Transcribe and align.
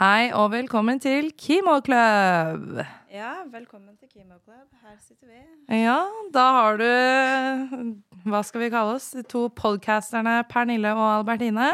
Hei 0.00 0.30
og 0.32 0.46
velkommen 0.54 0.96
til 0.96 1.26
Kimoklubb. 1.36 2.78
Ja, 3.12 3.42
velkommen 3.52 3.98
til 4.00 4.08
Kimoklubb. 4.08 4.70
Her 4.80 4.94
sitter 4.96 5.28
vi. 5.28 5.42
Ja, 5.76 5.98
da 6.32 6.44
har 6.56 6.80
du 6.80 6.86
Hva 8.24 8.40
skal 8.48 8.64
vi 8.64 8.70
kalle 8.72 8.94
oss? 8.96 9.10
De 9.12 9.26
to 9.28 9.42
podcasterne 9.52 10.38
Pernille 10.48 10.94
og 10.96 11.04
Albertine. 11.18 11.68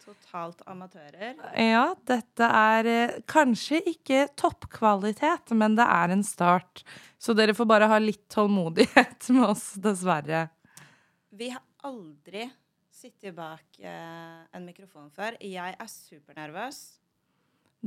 Totalt 0.00 0.64
amatører. 0.64 1.36
Ja, 1.52 1.84
dette 2.08 2.48
er 2.64 2.90
eh, 2.94 3.14
kanskje 3.28 3.84
ikke 3.92 4.24
toppkvalitet, 4.40 5.52
men 5.52 5.76
det 5.76 5.84
er 6.00 6.16
en 6.16 6.24
start. 6.24 6.80
Så 7.20 7.36
dere 7.36 7.52
får 7.52 7.68
bare 7.76 7.92
ha 7.92 8.00
litt 8.00 8.24
tålmodighet 8.32 9.34
med 9.36 9.50
oss, 9.52 9.74
dessverre. 9.76 10.46
Vi 11.28 11.52
har 11.52 11.60
aldri 11.84 12.48
sittet 12.88 13.36
bak 13.36 13.84
eh, 13.84 14.44
en 14.56 14.64
mikrofon 14.64 15.12
før. 15.12 15.36
Jeg 15.44 15.76
er 15.76 15.98
supernervøs. 16.00 16.86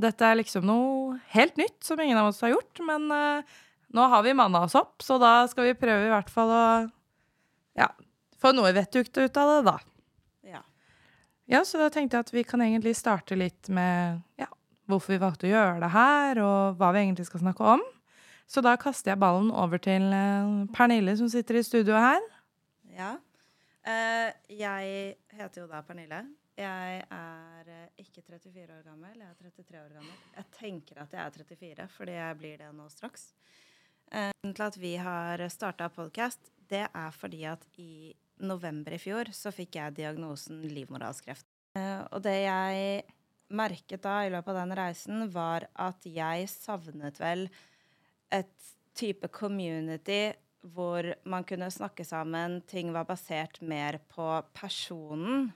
Dette 0.00 0.26
er 0.26 0.38
liksom 0.40 0.64
noe 0.68 1.18
helt 1.34 1.58
nytt 1.60 1.82
som 1.84 2.00
ingen 2.00 2.18
av 2.20 2.30
oss 2.30 2.40
har 2.44 2.54
gjort, 2.54 2.80
men 2.86 3.06
uh, 3.12 3.58
nå 3.94 4.06
har 4.12 4.24
vi 4.26 4.34
manna 4.38 4.64
oss 4.66 4.76
opp, 4.78 5.02
så 5.02 5.18
da 5.20 5.44
skal 5.50 5.70
vi 5.70 5.78
prøve 5.78 6.08
i 6.08 6.12
hvert 6.12 6.30
fall 6.32 6.52
å 6.54 6.64
ja, 7.78 7.88
få 8.40 8.52
noe 8.56 8.72
vettugt 8.76 9.16
ut 9.18 9.40
av 9.40 9.52
det, 9.52 9.60
da. 9.68 9.76
Ja. 10.56 10.62
Ja, 11.50 11.62
så 11.66 11.80
da 11.80 11.90
tenkte 11.92 12.18
jeg 12.18 12.28
at 12.28 12.34
vi 12.34 12.44
kan 12.46 12.62
egentlig 12.64 12.94
starte 12.98 13.38
litt 13.38 13.70
med 13.72 14.20
ja, 14.40 14.48
hvorfor 14.90 15.14
vi 15.14 15.22
valgte 15.22 15.48
å 15.48 15.54
gjøre 15.54 15.80
det 15.82 15.94
her, 15.94 16.42
og 16.44 16.78
hva 16.78 16.92
vi 16.94 17.02
egentlig 17.04 17.26
skal 17.28 17.42
snakke 17.42 17.74
om. 17.76 17.82
Så 18.50 18.62
da 18.66 18.74
kaster 18.80 19.12
jeg 19.12 19.22
ballen 19.22 19.52
over 19.54 19.78
til 19.82 20.08
eh, 20.10 20.54
Pernille, 20.74 21.14
som 21.18 21.28
sitter 21.30 21.60
i 21.60 21.66
studio 21.66 21.98
her. 21.98 22.22
ja. 22.98 23.16
Uh, 23.80 24.28
jeg 24.52 25.14
heter 25.32 25.62
jo 25.62 25.66
da 25.70 25.78
Pernille. 25.80 26.18
Jeg 26.58 27.02
er 27.06 27.68
eh, 27.70 28.02
ikke 28.02 28.22
34 28.26 28.64
år 28.74 28.82
gammel, 28.84 29.20
jeg 29.20 29.28
er 29.28 29.36
33 29.38 29.82
år 29.82 29.92
gammel. 29.98 30.16
Jeg 30.36 30.48
tenker 30.56 31.02
at 31.04 31.14
jeg 31.14 31.22
er 31.22 31.36
34, 31.36 31.86
fordi 31.94 32.16
jeg 32.16 32.38
blir 32.40 32.58
det 32.60 32.72
nå 32.76 32.88
straks. 32.92 33.30
Eh, 34.10 34.32
Grunnen 34.40 34.56
til 34.58 34.66
at 34.66 34.80
vi 34.80 34.96
har 35.00 35.44
starta 35.52 35.88
podkast, 35.94 36.50
det 36.70 36.84
er 36.86 37.14
fordi 37.14 37.44
at 37.48 37.64
i 37.78 38.12
november 38.40 38.94
i 38.96 39.00
fjor 39.00 39.30
så 39.36 39.52
fikk 39.54 39.78
jeg 39.78 39.96
diagnosen 40.00 40.62
livmorhalskreft. 40.66 41.46
Eh, 41.78 42.02
og 42.10 42.22
det 42.24 42.36
jeg 42.42 43.02
merket 43.50 44.02
da 44.04 44.20
i 44.24 44.30
løpet 44.32 44.54
av 44.54 44.60
den 44.62 44.76
reisen, 44.78 45.24
var 45.32 45.66
at 45.74 46.06
jeg 46.06 46.50
savnet 46.50 47.18
vel 47.20 47.48
et 48.30 48.70
type 48.98 49.30
community 49.34 50.32
hvor 50.74 51.06
man 51.24 51.44
kunne 51.48 51.70
snakke 51.72 52.04
sammen, 52.04 52.60
ting 52.68 52.92
var 52.92 53.06
basert 53.08 53.62
mer 53.64 53.96
på 54.12 54.26
personen. 54.52 55.48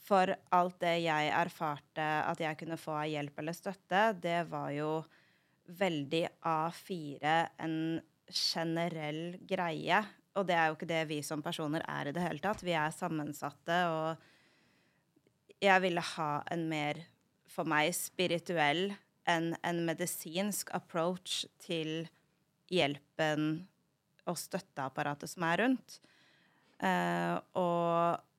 For 0.00 0.32
alt 0.56 0.78
det 0.80 0.96
jeg 1.04 1.32
erfarte 1.36 2.04
at 2.24 2.40
jeg 2.40 2.58
kunne 2.62 2.78
få 2.80 2.94
av 3.02 3.10
hjelp 3.10 3.42
eller 3.42 3.56
støtte, 3.56 4.04
det 4.22 4.40
var 4.50 4.70
jo 4.74 4.92
veldig 5.80 6.24
A4, 6.46 7.34
en 7.62 8.00
generell 8.30 9.38
greie. 9.46 10.00
Og 10.38 10.46
det 10.48 10.56
er 10.56 10.70
jo 10.70 10.78
ikke 10.78 10.88
det 10.90 11.04
vi 11.10 11.20
som 11.26 11.42
personer 11.44 11.84
er 11.90 12.10
i 12.10 12.14
det 12.16 12.22
hele 12.24 12.42
tatt. 12.42 12.64
Vi 12.64 12.74
er 12.74 12.94
sammensatte, 12.94 13.78
og 13.90 14.10
jeg 15.60 15.84
ville 15.84 16.04
ha 16.14 16.32
en 16.50 16.64
mer, 16.70 17.02
for 17.50 17.68
meg, 17.68 17.90
spirituell 17.96 18.92
enn 19.28 19.52
en 19.66 19.82
medisinsk 19.86 20.70
approach 20.74 21.44
til 21.62 22.08
hjelpen 22.70 23.66
og 24.30 24.38
støtteapparatet 24.38 25.32
som 25.32 25.44
er 25.48 25.64
rundt. 25.64 25.98
Uh, 26.80 27.36
og 27.58 28.29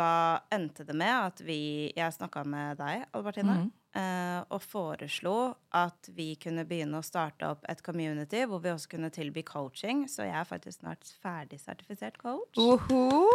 da 0.00 0.12
endte 0.54 0.86
det 0.88 0.96
med 0.96 1.12
at 1.12 1.44
vi 1.44 1.92
Jeg 1.96 2.16
snakka 2.16 2.46
med 2.48 2.80
deg, 2.80 3.04
Albertine, 3.14 3.60
mm 3.60 3.68
eh, 3.96 4.40
og 4.50 4.62
foreslo 4.62 5.36
at 5.76 6.10
vi 6.14 6.34
kunne 6.40 6.66
begynne 6.68 7.00
å 7.00 7.06
starte 7.06 7.48
opp 7.48 7.64
et 7.70 7.82
community 7.86 8.44
hvor 8.48 8.62
vi 8.64 8.72
også 8.72 8.94
kunne 8.94 9.10
tilby 9.14 9.44
coaching. 9.46 10.06
Så 10.10 10.26
jeg 10.28 10.36
er 10.40 10.48
faktisk 10.48 10.80
snart 10.80 11.10
ferdig 11.22 11.60
sertifisert 11.62 12.20
coach. 12.20 12.60
Oho. 12.60 13.26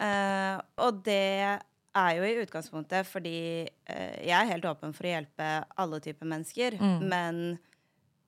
Eh, 0.00 0.58
og 0.84 1.00
det 1.06 1.56
er 1.96 2.10
jo 2.18 2.26
i 2.26 2.36
utgangspunktet 2.42 3.08
fordi 3.08 3.38
eh, 3.64 4.18
jeg 4.26 4.36
er 4.36 4.52
helt 4.52 4.68
åpen 4.68 4.92
for 4.96 5.08
å 5.08 5.14
hjelpe 5.14 5.50
alle 5.80 6.02
typer 6.04 6.28
mennesker. 6.28 6.78
Mm. 6.80 7.08
Men 7.08 7.42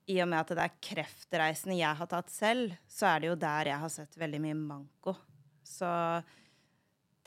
i 0.09 0.17
og 0.23 0.31
med 0.31 0.41
at 0.41 0.55
det 0.57 0.65
er 0.65 0.77
kreftreisen 0.81 1.75
jeg 1.77 1.97
har 1.99 2.09
tatt 2.09 2.31
selv, 2.33 2.73
så 2.89 3.11
er 3.11 3.21
det 3.21 3.29
jo 3.29 3.39
der 3.39 3.69
jeg 3.69 3.83
har 3.83 3.91
sett 3.93 4.17
veldig 4.17 4.39
mye 4.41 4.57
manko. 4.57 5.13
Så 5.69 5.89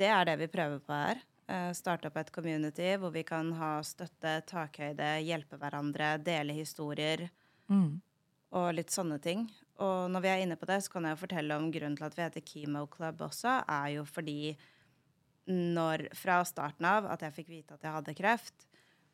det 0.03 0.11
er 0.11 0.27
det 0.29 0.39
vi 0.43 0.51
prøver 0.51 0.83
på 0.83 0.97
her. 0.97 1.23
Eh, 1.53 1.71
starte 1.77 2.09
opp 2.11 2.17
et 2.21 2.31
community 2.35 2.93
hvor 3.01 3.13
vi 3.15 3.23
kan 3.27 3.53
ha 3.59 3.75
støtte, 3.87 4.41
takhøyde, 4.51 5.15
hjelpe 5.27 5.59
hverandre, 5.61 6.17
dele 6.23 6.55
historier 6.59 7.29
Mm. 7.71 8.01
og 8.53 8.75
litt 8.75 8.91
sånne 8.93 9.17
ting. 9.23 9.47
Og 9.81 10.11
når 10.13 10.23
vi 10.25 10.29
er 10.29 10.43
inne 10.43 10.59
på 10.61 10.67
det, 10.69 10.83
så 10.85 10.93
kan 10.93 11.07
jeg 11.09 11.19
fortelle 11.21 11.57
om 11.57 11.71
grunnen 11.73 11.97
til 11.97 12.05
at 12.05 12.17
vi 12.19 12.25
heter 12.27 12.45
Chemo 12.45 12.83
Club 12.91 13.23
også, 13.25 13.55
er 13.65 13.95
jo 13.95 14.03
fordi 14.05 14.57
når, 15.49 16.05
fra 16.15 16.43
starten 16.47 16.87
av 16.87 17.09
at 17.11 17.25
jeg 17.25 17.35
fikk 17.39 17.49
vite 17.49 17.75
at 17.79 17.87
jeg 17.87 17.95
hadde 17.97 18.15
kreft, 18.19 18.67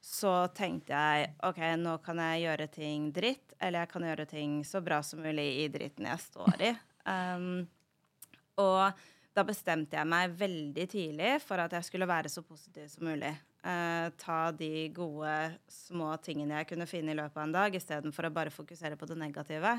så 0.05 0.33
tenkte 0.55 0.95
jeg 0.95 1.31
OK, 1.47 1.61
nå 1.81 1.95
kan 2.03 2.21
jeg 2.23 2.45
gjøre 2.47 2.67
ting 2.75 3.09
dritt, 3.15 3.55
eller 3.61 3.85
jeg 3.85 3.93
kan 3.93 4.09
gjøre 4.09 4.27
ting 4.31 4.59
så 4.67 4.83
bra 4.85 5.01
som 5.07 5.23
mulig 5.23 5.47
i 5.65 5.69
dritten 5.73 6.07
jeg 6.11 6.25
står 6.27 6.67
i. 6.69 6.73
Um, 7.09 7.67
og 8.69 8.99
da 9.39 9.45
bestemte 9.47 9.99
jeg 9.99 10.09
meg 10.11 10.35
veldig 10.39 10.87
tidlig 10.91 11.37
for 11.45 11.63
at 11.63 11.77
jeg 11.77 11.87
skulle 11.87 12.09
være 12.11 12.31
så 12.33 12.43
positiv 12.47 12.89
som 12.91 13.07
mulig. 13.07 13.31
Eh, 13.63 14.09
ta 14.19 14.39
de 14.55 14.89
gode, 14.95 15.35
små 15.71 16.13
tingene 16.25 16.61
jeg 16.61 16.71
kunne 16.73 16.89
finne 16.91 17.15
i 17.15 17.19
løpet 17.19 17.39
av 17.39 17.47
en 17.47 17.57
dag, 17.57 17.75
istedenfor 17.75 18.29
å 18.29 18.35
bare 18.35 18.55
fokusere 18.55 18.99
på 18.99 19.09
det 19.11 19.19
negative. 19.21 19.75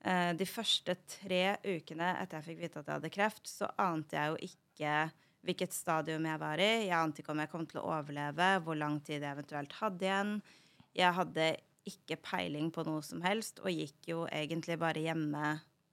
Eh, 0.00 0.32
de 0.36 0.48
første 0.48 0.96
tre 1.16 1.56
ukene 1.64 2.12
etter 2.20 2.40
jeg 2.40 2.48
fikk 2.50 2.64
vite 2.64 2.82
at 2.82 2.90
jeg 2.90 2.98
hadde 2.98 3.14
kreft, 3.16 3.48
så 3.48 3.70
ante 3.80 4.18
jeg 4.18 4.32
jo 4.32 4.50
ikke 4.50 4.96
hvilket 5.46 5.76
stadium 5.76 6.26
jeg 6.26 6.42
var 6.42 6.60
i. 6.62 6.70
Jeg 6.88 6.98
ante 6.98 7.22
ikke 7.22 7.32
om 7.32 7.42
jeg 7.44 7.52
kom 7.52 7.66
til 7.70 7.80
å 7.80 7.88
overleve, 7.96 8.50
hvor 8.66 8.78
lang 8.78 8.98
tid 9.04 9.20
jeg 9.20 9.30
eventuelt 9.30 9.76
hadde 9.80 10.08
igjen. 10.08 10.36
Jeg 10.96 11.16
hadde 11.20 11.50
ikke 11.86 12.18
peiling 12.18 12.72
på 12.74 12.82
noe 12.86 13.04
som 13.06 13.22
helst, 13.22 13.62
og 13.62 13.70
gikk 13.70 14.10
jo 14.10 14.24
egentlig 14.26 14.78
bare 14.82 15.04
hjemme 15.04 15.52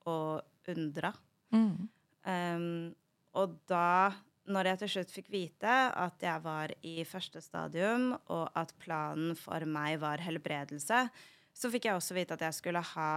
og 0.10 0.74
undra. 0.74 1.14
Mm. 1.54 1.90
Um, 2.24 2.94
og 3.36 3.58
da, 3.70 4.14
når 4.46 4.70
jeg 4.70 4.82
til 4.82 4.92
slutt 4.96 5.14
fikk 5.14 5.30
vite 5.34 5.76
at 6.00 6.24
jeg 6.24 6.44
var 6.44 6.74
i 6.86 7.04
første 7.08 7.42
stadium, 7.44 8.14
og 8.32 8.48
at 8.60 8.74
planen 8.82 9.36
for 9.40 9.66
meg 9.68 10.00
var 10.04 10.24
helbredelse, 10.24 11.06
så 11.54 11.70
fikk 11.70 11.90
jeg 11.90 12.00
også 12.00 12.18
vite 12.18 12.38
at 12.38 12.46
jeg 12.48 12.58
skulle 12.58 12.82
ha 12.94 13.14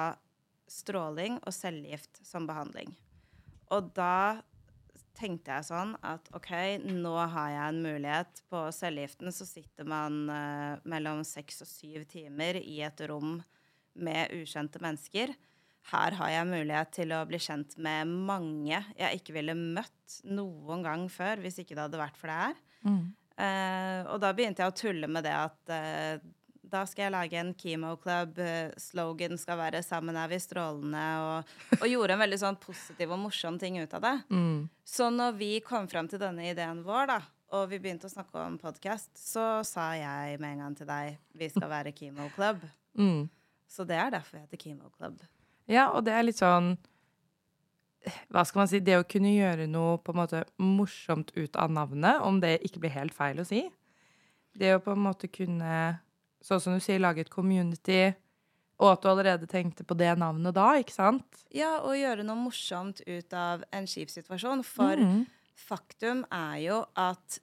stråling 0.67 1.39
og 1.45 1.55
cellegift 1.55 2.21
som 2.27 2.47
behandling. 2.49 2.91
Og 3.75 3.91
da 3.97 4.43
tenkte 5.17 5.55
jeg 5.55 5.69
sånn 5.71 5.95
at 6.05 6.29
OK, 6.37 6.53
nå 6.85 7.15
har 7.17 7.51
jeg 7.53 7.73
en 7.73 7.83
mulighet. 7.87 8.43
På 8.53 8.67
cellegiften 8.75 9.33
så 9.33 9.47
sitter 9.49 9.89
man 9.89 10.27
uh, 10.29 10.83
mellom 10.89 11.23
seks 11.27 11.63
og 11.65 11.71
syv 11.71 12.05
timer 12.11 12.61
i 12.61 12.81
et 12.85 13.01
rom 13.09 13.39
med 13.97 14.35
ukjente 14.37 14.83
mennesker. 14.83 15.33
Her 15.93 16.17
har 16.19 16.33
jeg 16.33 16.49
mulighet 16.51 16.95
til 16.97 17.13
å 17.15 17.21
bli 17.29 17.39
kjent 17.43 17.77
med 17.83 18.11
mange 18.29 18.81
jeg 18.99 19.21
ikke 19.21 19.37
ville 19.37 19.55
møtt 19.55 20.19
noen 20.27 20.83
gang 20.87 21.07
før 21.13 21.43
hvis 21.45 21.61
ikke 21.63 21.77
det 21.77 21.85
hadde 21.85 22.01
vært 22.01 22.19
for 22.19 22.33
det 22.33 22.41
her. 22.41 22.59
Mm. 22.87 23.05
Uh, 23.37 24.01
og 24.15 24.19
da 24.23 24.33
begynte 24.33 24.65
jeg 24.65 24.73
å 24.73 24.77
tulle 24.77 25.11
med 25.13 25.27
det 25.27 25.35
at 25.37 25.73
uh, 25.73 26.27
da 26.67 26.83
skal 26.89 27.07
jeg 27.07 27.15
lage 27.15 27.39
en 27.39 27.53
Chemo-club. 27.55 28.39
eh, 28.43 28.73
slogan 28.77 29.39
skal 29.39 29.59
være 29.59 29.83
'Sammen 29.83 30.17
er 30.17 30.29
vi 30.29 30.37
strålende'. 30.37 31.05
Og, 31.23 31.45
og 31.81 31.87
gjorde 31.89 32.13
en 32.13 32.25
veldig 32.25 32.39
sånn 32.43 32.59
positiv 32.59 33.13
og 33.13 33.19
morsom 33.23 33.59
ting 33.59 33.79
ut 33.79 33.95
av 33.95 34.03
det. 34.03 34.17
Mm. 34.31 34.69
Så 34.85 35.11
når 35.11 35.37
vi 35.39 35.61
kom 35.61 35.87
fram 35.89 36.09
til 36.09 36.19
denne 36.19 36.51
ideen 36.51 36.83
vår, 36.83 37.07
da, 37.07 37.21
og 37.55 37.71
vi 37.71 37.79
begynte 37.79 38.09
å 38.09 38.11
snakke 38.11 38.35
om 38.43 38.59
podkast, 38.59 39.15
så 39.15 39.63
sa 39.63 39.93
jeg 39.95 40.41
med 40.41 40.57
en 40.57 40.65
gang 40.65 40.77
til 40.77 40.87
deg 40.87 41.19
vi 41.33 41.49
skal 41.49 41.71
være 41.71 41.95
Chemo-club. 41.95 42.67
Mm. 42.99 43.29
Så 43.69 43.87
det 43.87 43.97
er 43.97 44.11
derfor 44.11 44.39
vi 44.39 44.45
heter 44.47 44.63
Chemo-club. 44.65 45.23
Ja, 45.71 45.89
og 45.91 46.05
det 46.07 46.15
er 46.15 46.27
litt 46.27 46.39
sånn 46.39 46.77
Hva 48.31 48.45
skal 48.47 48.63
man 48.63 48.71
si? 48.71 48.81
Det 48.85 48.99
å 49.01 49.07
kunne 49.09 49.33
gjøre 49.35 49.67
noe 49.71 49.97
på 49.99 50.15
en 50.15 50.21
måte 50.21 50.45
morsomt 50.63 51.33
ut 51.35 51.57
av 51.59 51.73
navnet, 51.75 52.23
om 52.23 52.39
det 52.43 52.61
ikke 52.67 52.85
blir 52.85 52.95
helt 52.95 53.17
feil 53.17 53.43
å 53.43 53.47
si. 53.49 53.65
Det 54.57 54.77
å 54.77 54.83
på 54.83 54.95
en 54.95 55.03
måte 55.09 55.27
kunne, 55.27 55.99
sånn 56.45 56.63
som 56.63 56.77
du 56.77 56.85
sier, 56.85 57.03
lage 57.03 57.25
et 57.25 57.33
community, 57.33 58.15
og 58.77 58.93
at 58.93 59.03
du 59.03 59.09
allerede 59.11 59.49
tenkte 59.51 59.85
på 59.89 59.97
det 59.99 60.13
navnet 60.21 60.55
da, 60.57 60.69
ikke 60.79 60.95
sant? 60.95 61.43
Ja, 61.55 61.79
og 61.81 61.97
gjøre 61.97 62.25
noe 62.27 62.39
morsomt 62.39 63.01
ut 63.09 63.37
av 63.37 63.65
en 63.75 63.89
kjip 63.89 64.13
situasjon. 64.13 64.63
For 64.69 65.01
mm. 65.01 65.23
faktum 65.67 66.25
er 66.31 66.59
jo 66.67 66.83
at 67.01 67.41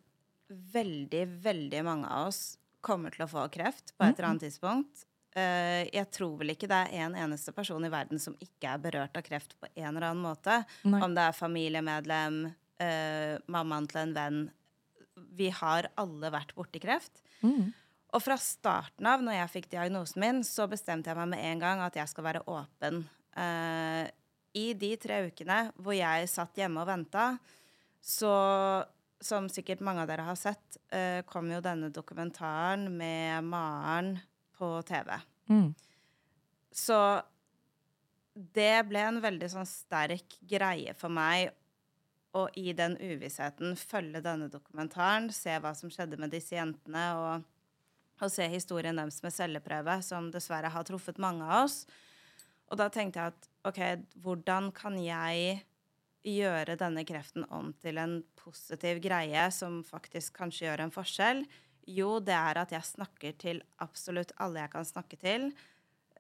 veldig, 0.48 1.26
veldig 1.44 1.82
mange 1.88 2.12
av 2.12 2.30
oss 2.30 2.44
kommer 2.86 3.14
til 3.14 3.26
å 3.26 3.32
få 3.32 3.48
kreft 3.54 3.96
på 3.96 4.06
et 4.06 4.16
eller 4.18 4.30
annet 4.30 4.46
tidspunkt. 4.46 5.08
Eh, 5.34 5.90
jeg 5.90 6.10
tror 6.14 6.36
vel 6.38 6.54
ikke 6.54 6.70
det 6.70 6.80
er 6.94 7.08
en 7.08 7.16
eneste 7.18 7.54
person 7.56 7.82
i 7.86 7.92
verden 7.92 8.22
som 8.22 8.36
ikke 8.44 8.76
er 8.76 8.82
berørt 8.82 9.16
av 9.18 9.26
kreft 9.26 9.56
på 9.58 9.70
en 9.72 9.90
eller 9.90 10.12
annen 10.12 10.26
måte. 10.26 10.60
Nei. 10.86 11.00
Om 11.02 11.16
det 11.18 11.24
er 11.26 11.38
familiemedlem, 11.38 12.42
eh, 12.84 13.38
mammaen 13.50 13.88
til 13.90 14.04
en 14.04 14.14
venn. 14.18 14.44
Vi 15.34 15.50
har 15.50 15.90
alle 15.98 16.30
vært 16.34 16.54
borti 16.58 16.82
kreft. 16.84 17.24
Mm. 17.42 17.74
Og 18.14 18.22
fra 18.22 18.38
starten 18.38 19.08
av, 19.10 19.24
når 19.26 19.40
jeg 19.40 19.54
fikk 19.56 19.72
diagnosen 19.72 20.22
min, 20.22 20.44
så 20.46 20.68
bestemte 20.70 21.10
jeg 21.10 21.18
meg 21.18 21.32
med 21.34 21.46
en 21.50 21.64
gang 21.64 21.82
at 21.82 21.96
jeg 21.98 22.12
skal 22.12 22.28
være 22.28 22.44
åpen. 22.46 23.08
Uh, 23.34 24.06
I 24.54 24.66
de 24.78 24.92
tre 25.02 25.24
ukene 25.26 25.72
hvor 25.82 25.98
jeg 25.98 26.30
satt 26.30 26.60
hjemme 26.62 26.84
og 26.84 26.92
venta, 26.92 27.32
så 27.98 28.34
som 29.24 29.48
sikkert 29.50 29.82
mange 29.82 30.04
av 30.04 30.12
dere 30.12 30.28
har 30.28 30.38
sett, 30.38 30.78
uh, 30.94 31.26
kom 31.26 31.50
jo 31.50 31.64
denne 31.66 31.90
dokumentaren 31.90 32.86
med 32.94 33.50
Maren 33.50 34.14
på 34.58 34.70
TV. 34.88 35.14
Mm. 35.50 35.72
Så 36.74 37.00
det 38.34 38.86
ble 38.90 39.04
en 39.06 39.20
veldig 39.22 39.50
sånn 39.54 39.68
sterk 39.70 40.38
greie 40.50 40.96
for 40.98 41.14
meg 41.14 41.52
å 42.34 42.48
i 42.58 42.72
den 42.74 42.96
uvissheten 42.98 43.76
følge 43.78 44.24
denne 44.26 44.50
dokumentaren, 44.50 45.30
se 45.30 45.54
hva 45.62 45.76
som 45.78 45.92
skjedde 45.94 46.18
med 46.18 46.34
disse 46.34 46.56
jentene, 46.56 47.04
og, 47.14 47.44
og 48.18 48.32
se 48.34 48.48
historien 48.50 48.98
deres 48.98 49.22
med 49.26 49.36
celleprøve, 49.36 50.00
som 50.06 50.32
dessverre 50.34 50.72
har 50.74 50.88
truffet 50.88 51.22
mange 51.22 51.46
av 51.46 51.68
oss. 51.68 51.84
Og 52.74 52.80
da 52.82 52.90
tenkte 52.90 53.22
jeg 53.22 53.36
at 53.36 53.50
OK, 53.70 53.82
hvordan 54.24 54.72
kan 54.74 54.98
jeg 54.98 55.60
gjøre 56.26 56.78
denne 56.80 57.04
kreften 57.06 57.46
om 57.54 57.70
til 57.84 58.00
en 58.02 58.22
positiv 58.40 59.04
greie 59.04 59.44
som 59.54 59.82
faktisk 59.86 60.40
kanskje 60.40 60.66
gjør 60.66 60.88
en 60.88 60.96
forskjell? 60.96 61.44
Jo, 61.88 62.20
det 62.24 62.34
er 62.36 62.58
at 62.62 62.72
jeg 62.72 62.82
snakker 62.88 63.36
til 63.38 63.62
absolutt 63.84 64.32
alle 64.40 64.60
jeg 64.64 64.72
kan 64.72 64.86
snakke 64.88 65.18
til. 65.20 65.50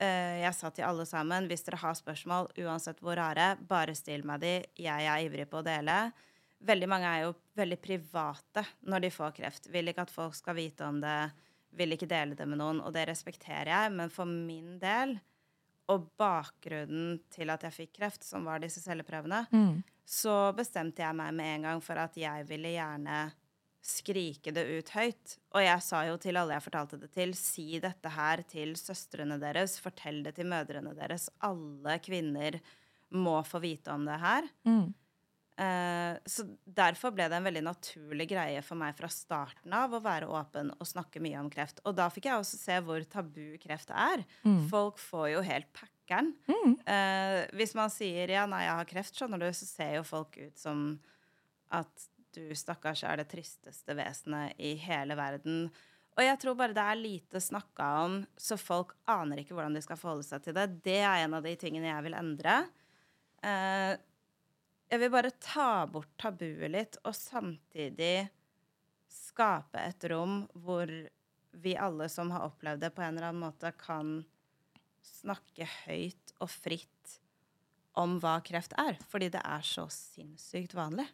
Eh, 0.01 0.41
jeg 0.41 0.53
sa 0.57 0.69
til 0.73 0.83
alle 0.87 1.05
sammen 1.05 1.47
hvis 1.47 1.63
dere 1.63 1.77
har 1.83 1.93
spørsmål, 1.95 2.49
uansett 2.65 2.99
hvor 2.99 3.15
rare, 3.15 3.53
bare 3.57 3.95
still 3.95 4.25
meg 4.27 4.41
de. 4.43 4.53
Jeg 4.81 5.05
er 5.07 5.25
ivrig 5.27 5.45
på 5.49 5.61
å 5.61 5.65
dele. 5.65 6.11
Veldig 6.63 6.87
mange 6.89 7.05
er 7.11 7.25
jo 7.25 7.33
veldig 7.59 7.77
private 7.83 8.63
når 8.87 9.01
de 9.05 9.09
får 9.11 9.33
kreft. 9.39 9.69
Vil 9.71 9.87
ikke 9.91 10.05
at 10.07 10.11
folk 10.11 10.35
skal 10.35 10.55
vite 10.55 10.85
om 10.87 10.99
det, 11.03 11.17
vil 11.75 11.91
ikke 11.95 12.07
dele 12.07 12.35
det 12.39 12.47
med 12.47 12.59
noen. 12.61 12.81
Og 12.83 12.93
det 12.95 13.07
respekterer 13.09 13.71
jeg, 13.71 13.91
men 13.95 14.09
for 14.13 14.25
min 14.29 14.77
del, 14.81 15.17
og 15.91 16.05
bakgrunnen 16.17 17.17
til 17.33 17.49
at 17.51 17.65
jeg 17.67 17.75
fikk 17.75 17.95
kreft, 17.97 18.23
som 18.23 18.45
var 18.47 18.61
disse 18.63 18.79
celleprøvene, 18.83 19.45
Mm. 19.51 19.83
så 20.05 20.53
bestemte 20.55 21.03
jeg 21.03 21.15
meg 21.15 21.33
med 21.33 21.55
en 21.57 21.61
gang 21.67 21.81
for 21.83 21.95
at 21.99 22.15
jeg 22.15 22.45
ville 22.47 22.71
gjerne 22.71 23.33
skrike 23.83 24.53
det 24.55 24.63
ut 24.63 24.89
høyt. 24.95 25.37
Og 25.53 25.65
jeg 25.65 25.83
sa 25.83 26.05
jo 26.07 26.15
til 26.21 26.39
alle 26.39 26.55
jeg 26.55 26.65
fortalte 26.65 26.99
det 27.01 27.11
til, 27.13 27.35
si 27.35 27.81
dette 27.83 28.11
her 28.15 28.43
til 28.47 28.77
søstrene 28.79 29.37
deres, 29.41 29.75
fortell 29.83 30.21
det 30.25 30.37
til 30.39 30.47
mødrene 30.49 30.95
deres. 30.95 31.27
Alle 31.43 31.97
kvinner 32.03 32.61
må 33.13 33.41
få 33.45 33.59
vite 33.63 33.93
om 33.93 34.07
det 34.07 34.19
her. 34.21 34.47
Mm. 34.65 34.93
Eh, 35.53 36.15
så 36.25 36.45
derfor 36.65 37.13
ble 37.13 37.27
det 37.29 37.37
en 37.37 37.45
veldig 37.45 37.61
naturlig 37.67 38.25
greie 38.31 38.61
for 38.65 38.79
meg 38.79 38.95
fra 38.97 39.09
starten 39.11 39.75
av 39.77 39.91
å 39.93 40.01
være 40.01 40.31
åpen 40.31 40.71
og 40.79 40.89
snakke 40.89 41.21
mye 41.21 41.43
om 41.43 41.51
kreft. 41.53 41.83
Og 41.85 41.97
da 41.99 42.07
fikk 42.13 42.31
jeg 42.31 42.39
også 42.39 42.57
se 42.57 42.79
hvor 42.87 43.03
tabu 43.05 43.59
kreft 43.61 43.93
er. 43.93 44.23
Mm. 44.47 44.63
Folk 44.71 45.01
får 45.01 45.27
jo 45.35 45.43
helt 45.45 45.69
packeren. 45.75 46.31
Mm. 46.47 46.79
Eh, 46.87 47.39
hvis 47.59 47.75
man 47.77 47.91
sier 47.93 48.31
'ja, 48.31 48.47
nei, 48.47 48.63
jeg 48.63 48.79
har 48.79 48.89
kreft', 48.89 49.19
skjønner 49.19 49.43
du, 49.43 49.51
så 49.51 49.67
ser 49.67 49.95
jo 49.99 50.07
folk 50.07 50.39
ut 50.39 50.57
som 50.57 50.87
at 51.69 52.09
du, 52.35 52.45
stakkars, 52.57 53.03
er 53.07 53.21
det 53.21 53.29
tristeste 53.31 53.95
vesenet 53.97 54.57
i 54.61 54.73
hele 54.81 55.17
verden. 55.19 55.67
Og 56.13 56.21
jeg 56.21 56.39
tror 56.41 56.57
bare 56.57 56.75
det 56.75 56.85
er 56.85 56.99
lite 56.99 57.41
snakka 57.41 57.89
om, 58.03 58.19
så 58.37 58.57
folk 58.59 58.93
aner 59.09 59.41
ikke 59.41 59.55
hvordan 59.57 59.77
de 59.77 59.81
skal 59.85 59.97
forholde 59.97 60.27
seg 60.27 60.43
til 60.45 60.57
det. 60.57 60.67
Det 60.85 60.99
er 61.01 61.23
en 61.23 61.37
av 61.39 61.45
de 61.45 61.55
tingene 61.59 61.89
jeg 61.89 62.05
vil 62.05 62.17
endre. 62.19 62.57
Eh, 63.43 63.93
jeg 64.93 65.01
vil 65.01 65.13
bare 65.13 65.33
ta 65.41 65.87
bort 65.89 66.11
tabuet 66.21 66.69
litt, 66.69 66.99
og 67.01 67.17
samtidig 67.17 68.27
skape 69.09 69.81
et 69.81 70.05
rom 70.11 70.43
hvor 70.53 70.89
vi 71.63 71.73
alle 71.77 72.05
som 72.09 72.29
har 72.33 72.45
opplevd 72.45 72.85
det 72.85 72.93
på 72.93 73.01
en 73.01 73.15
eller 73.15 73.31
annen 73.31 73.45
måte, 73.45 73.73
kan 73.77 74.21
snakke 75.03 75.67
høyt 75.83 76.33
og 76.41 76.49
fritt 76.49 77.17
om 77.99 78.17
hva 78.21 78.39
kreft 78.45 78.73
er. 78.81 78.97
Fordi 79.09 79.29
det 79.33 79.41
er 79.41 79.65
så 79.65 79.87
sinnssykt 79.93 80.73
vanlig. 80.77 81.07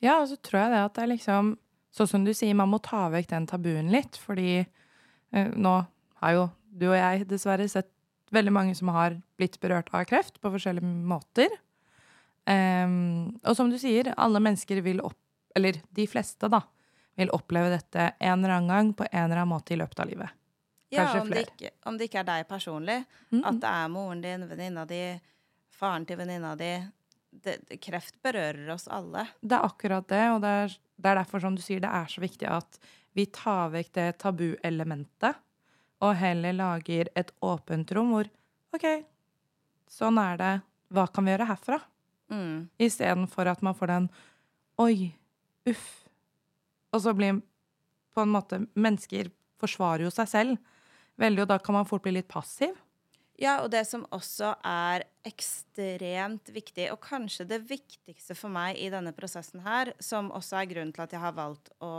Ja, 0.00 0.20
og 0.20 0.28
så 0.30 0.38
tror 0.40 0.62
jeg 0.64 0.72
det 0.74 0.84
at 0.84 0.96
det 0.96 1.04
er 1.06 1.12
liksom 1.16 1.56
Sånn 1.90 2.06
som 2.06 2.22
du 2.22 2.30
sier, 2.30 2.54
man 2.54 2.70
må 2.70 2.78
ta 2.78 3.08
vekk 3.10 3.32
den 3.32 3.48
tabuen 3.50 3.88
litt, 3.90 4.14
fordi 4.22 4.60
eh, 4.60 5.48
nå 5.58 5.72
har 6.22 6.34
jo 6.36 6.44
du 6.70 6.84
og 6.86 6.94
jeg 6.94 7.24
dessverre 7.26 7.66
sett 7.66 7.88
veldig 8.30 8.52
mange 8.54 8.76
som 8.78 8.92
har 8.94 9.16
blitt 9.40 9.58
berørt 9.58 9.90
av 9.90 10.04
kreft 10.06 10.38
på 10.38 10.52
forskjellige 10.54 10.86
måter. 10.86 11.50
Um, 12.46 13.40
og 13.42 13.56
som 13.58 13.70
du 13.70 13.78
sier, 13.80 14.12
alle 14.16 14.42
mennesker 14.42 14.80
vil 14.86 15.02
opp... 15.04 15.18
Eller 15.58 15.80
de 15.90 16.06
fleste, 16.06 16.46
da. 16.46 16.62
Vil 17.18 17.32
oppleve 17.34 17.72
dette 17.72 18.12
en 18.22 18.38
eller 18.38 18.54
annen 18.54 18.70
gang 18.70 18.92
på 18.94 19.08
en 19.10 19.24
eller 19.24 19.42
annen 19.42 19.50
måte 19.50 19.74
i 19.74 19.80
løpet 19.80 20.04
av 20.04 20.10
livet. 20.12 20.36
Ja, 20.90 21.08
om 21.14 21.26
om 21.26 21.34
det, 21.34 21.42
ikke, 21.50 21.70
om 21.86 21.98
det 21.98 22.06
ikke 22.08 22.22
er 22.22 22.28
deg 22.30 22.46
personlig. 22.50 23.00
Mm. 23.30 23.42
At 23.46 23.60
det 23.62 23.74
er 23.82 23.90
moren 23.90 24.22
din, 24.22 24.46
venninna 24.50 24.86
di, 24.90 25.02
faren 25.74 26.06
til 26.06 26.18
venninna 26.18 26.54
di. 26.58 26.72
Det, 27.30 27.60
kreft 27.82 28.16
berører 28.24 28.72
oss 28.74 28.88
alle. 28.90 29.26
Det 29.40 29.56
er 29.56 29.66
akkurat 29.66 30.08
det, 30.10 30.24
og 30.34 30.40
det 30.42 30.50
er, 30.64 30.74
det 30.98 31.12
er 31.12 31.20
derfor, 31.20 31.42
som 31.42 31.54
du 31.54 31.62
sier, 31.62 31.82
det 31.82 31.90
er 31.90 32.10
så 32.10 32.22
viktig 32.22 32.48
at 32.50 32.80
vi 33.16 33.26
tar 33.30 33.70
vekk 33.74 33.92
det 33.96 34.08
tabuelementet, 34.22 35.38
og 36.00 36.16
heller 36.16 36.56
lager 36.56 37.10
et 37.18 37.30
åpent 37.44 37.92
rom 37.94 38.14
hvor 38.14 38.30
OK, 38.74 38.86
sånn 39.90 40.18
er 40.22 40.38
det. 40.40 40.52
Hva 40.94 41.06
kan 41.10 41.26
vi 41.26 41.34
gjøre 41.34 41.48
herfra? 41.50 41.78
Mm. 42.30 42.70
Istedenfor 42.82 43.50
at 43.50 43.62
man 43.66 43.76
får 43.78 43.90
den 43.90 44.10
Oi, 44.80 45.10
uff. 45.68 45.88
Og 46.94 47.02
så 47.04 47.12
blir 47.14 47.42
på 48.14 48.22
en 48.22 48.32
måte 48.32 48.62
Mennesker 48.78 49.28
forsvarer 49.60 50.06
jo 50.06 50.12
seg 50.14 50.30
selv 50.30 50.78
veldig, 51.20 51.44
og 51.44 51.50
da 51.50 51.58
kan 51.60 51.76
man 51.76 51.88
fort 51.88 52.04
bli 52.06 52.14
litt 52.16 52.30
passiv. 52.30 52.72
Ja, 53.40 53.60
og 53.64 53.70
det 53.72 53.84
som 53.88 54.06
også 54.12 54.54
er 54.66 55.04
ekstremt 55.26 56.48
viktig, 56.54 56.86
og 56.94 57.00
kanskje 57.04 57.46
det 57.48 57.60
viktigste 57.68 58.36
for 58.38 58.52
meg 58.52 58.78
i 58.80 58.88
denne 58.92 59.12
prosessen 59.16 59.62
her, 59.64 59.92
som 60.00 60.30
også 60.32 60.60
er 60.60 60.70
grunnen 60.70 60.94
til 60.96 61.04
at 61.04 61.16
jeg 61.16 61.22
har 61.22 61.36
valgt 61.36 61.72
å, 61.84 61.92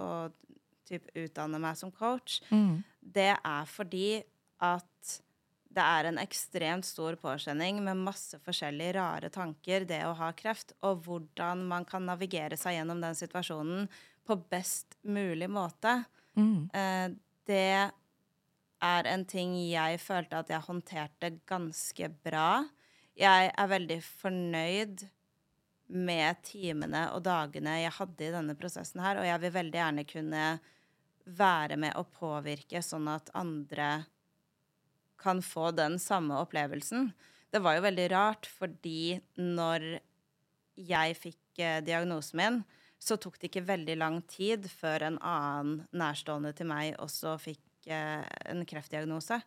å 0.00 0.08
typ, 0.88 1.10
utdanne 1.12 1.60
meg 1.60 1.76
som 1.80 1.92
coach, 1.92 2.40
det 3.00 3.34
er 3.36 3.68
fordi 3.68 4.22
at 4.64 5.20
det 5.74 5.82
er 5.82 6.08
en 6.08 6.20
ekstremt 6.22 6.86
stor 6.86 7.16
påkjenning 7.18 7.80
med 7.84 8.02
masse 8.06 8.38
forskjellige 8.44 8.94
rare 8.96 9.30
tanker, 9.34 9.86
det 9.88 10.04
å 10.06 10.14
ha 10.18 10.30
kreft, 10.36 10.74
og 10.86 11.02
hvordan 11.06 11.64
man 11.70 11.86
kan 11.88 12.06
navigere 12.06 12.56
seg 12.60 12.78
gjennom 12.78 13.02
den 13.02 13.16
situasjonen 13.18 13.88
på 14.24 14.38
best 14.52 14.94
mulig 15.02 15.50
måte. 15.50 16.04
Mm. 16.38 16.70
Eh, 16.72 17.08
det 17.50 17.90
er 18.84 19.08
en 19.10 19.24
ting 19.28 19.56
jeg 19.66 20.00
følte 20.02 20.40
at 20.42 20.52
jeg 20.52 20.66
håndterte 20.66 21.30
ganske 21.48 22.10
bra. 22.26 22.64
Jeg 23.18 23.50
er 23.50 23.70
veldig 23.70 24.00
fornøyd 24.04 25.04
med 25.94 26.40
timene 26.46 27.06
og 27.14 27.24
dagene 27.26 27.76
jeg 27.82 27.96
hadde 27.98 28.26
i 28.26 28.32
denne 28.34 28.56
prosessen 28.58 29.02
her, 29.04 29.20
og 29.20 29.28
jeg 29.28 29.42
vil 29.42 29.54
veldig 29.58 29.80
gjerne 29.80 30.06
kunne 30.08 30.46
være 31.24 31.78
med 31.80 31.96
å 31.96 32.04
påvirke 32.04 32.82
sånn 32.84 33.08
at 33.12 33.30
andre 33.36 34.04
kan 35.20 35.40
få 35.44 35.70
den 35.72 35.98
samme 36.02 36.36
opplevelsen. 36.42 37.12
Det 37.52 37.62
var 37.62 37.78
jo 37.78 37.84
veldig 37.86 38.08
rart, 38.12 38.48
fordi 38.50 39.20
når 39.38 39.86
jeg 40.74 41.16
fikk 41.20 41.62
eh, 41.62 41.80
diagnosen 41.86 42.40
min, 42.40 42.56
så 42.98 43.16
tok 43.20 43.38
det 43.38 43.50
ikke 43.50 43.68
veldig 43.68 43.96
lang 44.00 44.18
tid 44.28 44.66
før 44.70 45.06
en 45.08 45.20
annen 45.20 45.84
nærstående 45.94 46.54
til 46.56 46.68
meg 46.70 46.98
også 47.02 47.36
fikk 47.40 47.62
eh, 47.90 48.24
en 48.50 48.64
kreftdiagnose. 48.68 49.40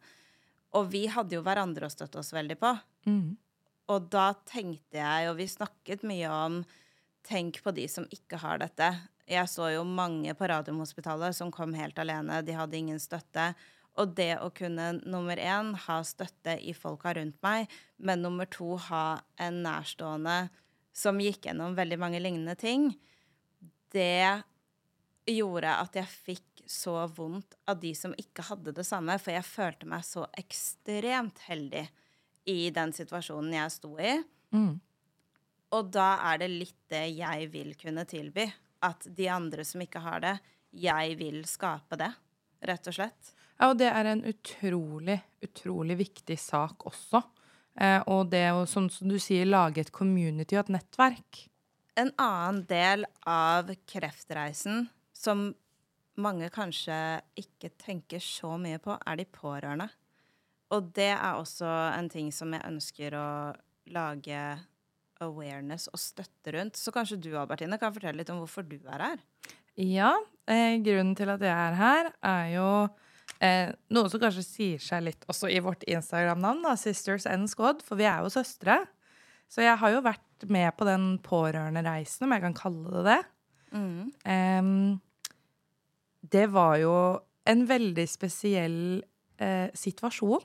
Og 0.77 0.89
vi 0.91 1.05
hadde 1.11 1.37
jo 1.37 1.43
hverandre 1.45 1.87
å 1.87 1.93
støtte 1.93 2.19
oss 2.21 2.33
veldig 2.35 2.57
på. 2.59 2.73
Mm. 3.07 3.37
Og 3.93 4.09
da 4.11 4.31
tenkte 4.47 4.99
jeg, 4.99 5.29
og 5.29 5.37
vi 5.39 5.47
snakket 5.51 6.05
mye 6.07 6.33
om 6.33 6.61
Tenk 7.27 7.57
på 7.59 7.73
de 7.75 7.83
som 7.91 8.05
ikke 8.07 8.37
har 8.39 8.61
dette. 8.61 8.87
Jeg 9.27 9.49
så 9.51 9.65
jo 9.73 9.81
mange 9.83 10.31
på 10.39 10.47
Radiumhospitalet 10.47 11.35
som 11.35 11.49
kom 11.51 11.73
helt 11.75 11.97
alene. 11.99 12.37
De 12.39 12.53
hadde 12.55 12.77
ingen 12.79 13.01
støtte. 13.03 13.49
Og 13.99 14.13
det 14.15 14.37
å 14.39 14.47
kunne 14.55 14.93
nummer 15.01 15.35
én 15.35 15.73
ha 15.87 15.97
støtte 16.07 16.55
i 16.63 16.71
folka 16.77 17.11
rundt 17.17 17.35
meg, 17.43 17.67
men 17.97 18.23
nummer 18.23 18.47
to 18.47 18.77
ha 18.87 19.19
en 19.43 19.59
nærstående 19.65 20.37
som 20.95 21.19
gikk 21.21 21.49
gjennom 21.49 21.75
veldig 21.77 21.97
mange 21.99 22.21
lignende 22.21 22.55
ting, 22.57 22.93
det 23.93 24.43
gjorde 25.27 25.73
at 25.83 25.97
jeg 25.99 26.07
fikk 26.07 26.63
så 26.67 26.99
vondt 27.15 27.55
av 27.67 27.79
de 27.79 27.93
som 27.95 28.15
ikke 28.19 28.45
hadde 28.49 28.73
det 28.75 28.85
samme, 28.87 29.15
for 29.21 29.35
jeg 29.35 29.47
følte 29.47 29.87
meg 29.89 30.03
så 30.07 30.25
ekstremt 30.37 31.39
heldig 31.47 31.85
i 32.47 32.59
den 32.75 32.93
situasjonen 32.95 33.55
jeg 33.55 33.73
sto 33.75 33.93
i. 33.99 34.13
Mm. 34.55 34.75
Og 35.75 35.89
da 35.91 36.09
er 36.31 36.43
det 36.43 36.51
litt 36.51 36.79
det 36.91 37.05
jeg 37.17 37.49
vil 37.51 37.73
kunne 37.79 38.05
tilby. 38.07 38.47
At 38.87 39.07
de 39.17 39.25
andre 39.33 39.65
som 39.65 39.81
ikke 39.83 40.03
har 40.03 40.21
det, 40.23 40.35
jeg 40.77 41.15
vil 41.19 41.41
skape 41.49 41.97
det, 41.99 42.11
rett 42.67 42.87
og 42.87 42.95
slett. 42.95 43.33
Ja, 43.57 43.71
og 43.71 43.79
det 43.79 43.89
er 43.89 44.11
en 44.11 44.21
utrolig, 44.29 45.17
utrolig 45.43 45.97
viktig 46.03 46.37
sak 46.39 46.85
også. 46.87 47.23
Eh, 47.79 48.01
og 48.05 48.29
det 48.31 48.45
å, 48.53 48.65
som 48.69 48.85
du 48.87 49.17
sier, 49.21 49.49
lage 49.49 49.81
et 49.81 49.93
community 49.93 50.57
og 50.57 50.67
et 50.67 50.75
nettverk. 50.77 51.41
En 51.97 52.11
annen 52.21 52.61
del 52.69 53.07
av 53.25 53.71
kreftreisen 53.89 54.85
som 55.17 55.49
mange 56.17 56.49
kanskje 56.53 56.97
ikke 57.37 57.71
tenker 57.77 58.21
så 58.23 58.55
mye 58.61 58.79
på, 58.81 58.95
er 58.97 59.19
de 59.19 59.27
pårørende. 59.29 59.89
Og 60.73 60.89
det 60.97 61.13
er 61.13 61.37
også 61.37 61.67
en 61.95 62.09
ting 62.11 62.31
som 62.35 62.51
jeg 62.53 62.65
ønsker 62.67 63.15
å 63.15 63.27
lage 63.93 64.41
awareness 65.23 65.87
og 65.93 66.01
støtte 66.01 66.53
rundt. 66.57 66.77
Så 66.77 66.91
kanskje 66.93 67.19
du, 67.21 67.31
Albertine, 67.39 67.79
kan 67.79 67.93
fortelle 67.95 68.19
litt 68.19 68.31
om 68.33 68.41
hvorfor 68.41 68.65
du 68.67 68.77
er 68.81 69.03
her? 69.03 69.21
Ja, 69.77 70.11
eh, 70.49 70.75
grunnen 70.83 71.15
til 71.17 71.29
at 71.31 71.43
jeg 71.45 71.53
er 71.53 71.77
her, 71.77 72.11
er 72.25 72.51
jo 72.55 72.67
eh, 73.39 73.71
noe 73.93 74.11
som 74.11 74.21
kanskje 74.21 74.45
sier 74.45 74.83
seg 74.83 75.05
litt 75.05 75.25
også 75.29 75.49
i 75.53 75.61
vårt 75.63 75.85
Instagram-navn, 75.87 76.65
da, 76.65 76.75
Sisters 76.79 77.29
and 77.29 77.49
Squad, 77.51 77.83
for 77.85 77.99
vi 77.99 78.09
er 78.09 78.25
jo 78.25 78.33
søstre. 78.33 78.81
Så 79.47 79.63
jeg 79.63 79.77
har 79.79 79.93
jo 79.93 80.03
vært 80.03 80.49
med 80.51 80.73
på 80.75 80.85
den 80.89 81.13
pårørendereisen, 81.23 82.27
om 82.27 82.35
jeg 82.35 82.43
kan 82.43 82.57
kalle 82.57 82.95
det 82.97 83.05
det. 83.07 83.19
Mm. 83.77 84.09
Eh, 84.27 84.73
det 86.31 86.47
var 86.51 86.77
jo 86.81 86.93
en 87.47 87.65
veldig 87.69 88.05
spesiell 88.09 88.77
eh, 89.39 89.69
situasjon 89.77 90.43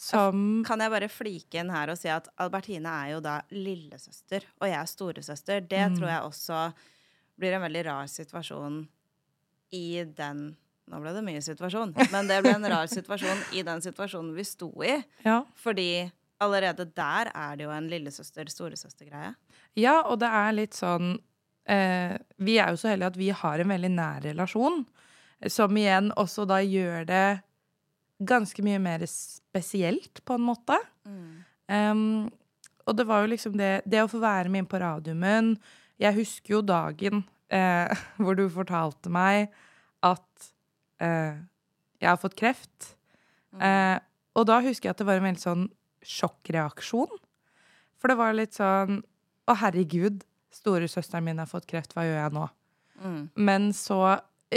som 0.00 0.62
Kan 0.64 0.80
jeg 0.80 0.90
bare 0.92 1.08
flike 1.12 1.58
inn 1.60 1.70
her 1.74 1.90
og 1.92 1.98
si 1.98 2.08
at 2.08 2.28
Albertine 2.40 2.88
er 2.88 3.10
jo 3.16 3.18
da 3.20 3.40
lillesøster, 3.52 4.46
og 4.60 4.68
jeg 4.70 4.78
er 4.78 4.88
storesøster. 4.88 5.60
Det 5.68 5.82
Mm. 5.90 5.96
tror 5.98 6.08
jeg 6.08 6.22
også 6.22 6.60
blir 7.38 7.52
en 7.56 7.62
veldig 7.66 7.82
rar 7.86 8.06
situasjon 8.06 8.88
i 9.72 10.04
den 10.04 10.56
Nå 10.90 10.98
ble 11.02 11.12
det 11.14 11.22
mye 11.22 11.38
situasjon, 11.44 11.92
men 12.10 12.26
det 12.26 12.40
ble 12.42 12.50
en 12.56 12.64
rar 12.66 12.86
situasjon 12.98 13.42
i 13.54 13.62
den 13.62 13.78
situasjonen 13.84 14.32
vi 14.34 14.42
sto 14.42 14.70
i. 14.82 14.96
Ja. 15.22 15.44
Fordi 15.54 16.10
allerede 16.42 16.84
der 16.96 17.30
er 17.34 17.56
det 17.56 17.62
jo 17.68 17.70
en 17.70 17.86
lillesøster-storesøster-greie. 17.92 19.34
Ja, 19.78 20.00
og 20.02 20.18
det 20.18 20.26
er 20.34 20.52
litt 20.56 20.74
sånn 20.74 21.12
Vi 21.70 22.54
er 22.58 22.72
jo 22.72 22.78
så 22.80 22.88
heldige 22.90 23.12
at 23.12 23.18
vi 23.20 23.28
har 23.30 23.62
en 23.62 23.70
veldig 23.70 23.90
nær 23.94 24.24
relasjon, 24.24 24.80
som 25.46 25.76
igjen 25.78 26.08
også 26.18 26.46
da 26.50 26.58
gjør 26.64 27.04
det 27.06 27.26
ganske 28.20 28.62
mye 28.64 28.80
mer 28.82 29.04
spesielt, 29.08 30.22
på 30.24 30.36
en 30.36 30.44
måte. 30.44 30.76
Em, 31.70 32.28
og 32.88 32.96
det 32.96 33.06
var 33.06 33.22
jo 33.22 33.30
liksom 33.30 33.54
det 33.58 33.84
Det 33.86 34.00
å 34.02 34.08
få 34.10 34.18
være 34.18 34.50
med 34.50 34.64
inn 34.64 34.66
på 34.66 34.80
radiumen 34.82 35.52
Jeg 36.02 36.16
husker 36.16 36.56
jo 36.56 36.62
dagen 36.66 37.22
eh, 37.46 37.92
hvor 38.20 38.34
du 38.34 38.48
fortalte 38.50 39.12
meg 39.12 39.52
at 40.02 40.52
eh, 41.04 41.36
jeg 42.00 42.08
har 42.08 42.16
fått 42.16 42.38
kreft. 42.40 42.94
Eh, 43.60 43.98
og 44.32 44.46
da 44.48 44.62
husker 44.64 44.88
jeg 44.88 44.94
at 44.94 45.02
det 45.02 45.06
var 45.08 45.20
en 45.20 45.26
veldig 45.26 45.42
sånn 45.42 45.66
sjokkreaksjon. 46.08 47.18
For 48.00 48.08
det 48.08 48.16
var 48.16 48.36
litt 48.36 48.56
sånn 48.56 49.02
Å, 49.50 49.56
herregud, 49.60 50.22
storesøsteren 50.54 51.24
min 51.26 51.40
har 51.42 51.48
fått 51.50 51.68
kreft, 51.70 51.94
hva 51.94 52.06
gjør 52.06 52.18
jeg 52.20 52.34
nå? 52.36 52.48
Mm. 53.00 53.22
Men 53.38 53.70
så 53.76 54.00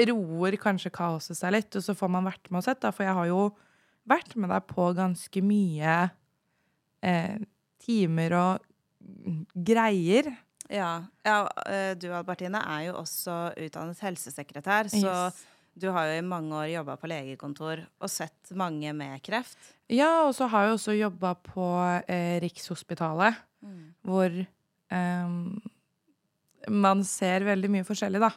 roer 0.10 0.58
kanskje 0.62 0.92
kaoset 0.94 1.38
seg 1.38 1.54
litt, 1.54 1.76
og 1.78 1.86
så 1.86 1.96
får 1.98 2.12
man 2.12 2.28
vært 2.28 2.50
med 2.50 2.64
og 2.64 2.66
sett, 2.66 2.82
da, 2.82 2.92
for 2.94 3.06
jeg 3.06 3.18
har 3.18 3.30
jo 3.30 3.44
vært 4.10 4.36
med 4.40 4.52
deg 4.52 4.66
på 4.68 4.90
ganske 4.98 5.44
mye 5.46 5.98
eh, 7.06 7.38
timer 7.84 8.36
og 8.40 8.66
mm, 9.00 9.40
greier. 9.70 10.32
Ja. 10.72 10.92
ja 11.26 11.40
øh, 11.46 11.94
du, 12.00 12.10
Albertine, 12.16 12.62
er 12.64 12.88
jo 12.90 13.00
også 13.04 13.54
utdannet 13.66 14.02
helsesekretær, 14.04 14.90
så 14.92 15.14
Yes. 15.14 15.44
du 15.78 15.90
har 15.94 16.10
jo 16.10 16.18
i 16.18 16.26
mange 16.26 16.56
år 16.58 16.72
jobba 16.74 16.98
på 17.00 17.10
legekontor 17.12 17.86
og 18.00 18.12
sett 18.12 18.52
mange 18.58 18.94
med 18.98 19.22
kreft. 19.26 19.60
Ja, 19.92 20.26
og 20.26 20.34
så 20.36 20.48
har 20.50 20.66
jeg 20.66 20.80
også 20.80 20.98
jobba 20.98 21.36
på 21.38 21.68
eh, 22.08 22.42
Rikshospitalet, 22.42 23.38
hvor 24.04 24.32
eh, 24.34 25.38
man 26.74 27.03
ser 27.08 27.46
veldig 27.48 27.72
mye 27.72 27.88
forskjellig, 27.88 28.22
da. 28.24 28.32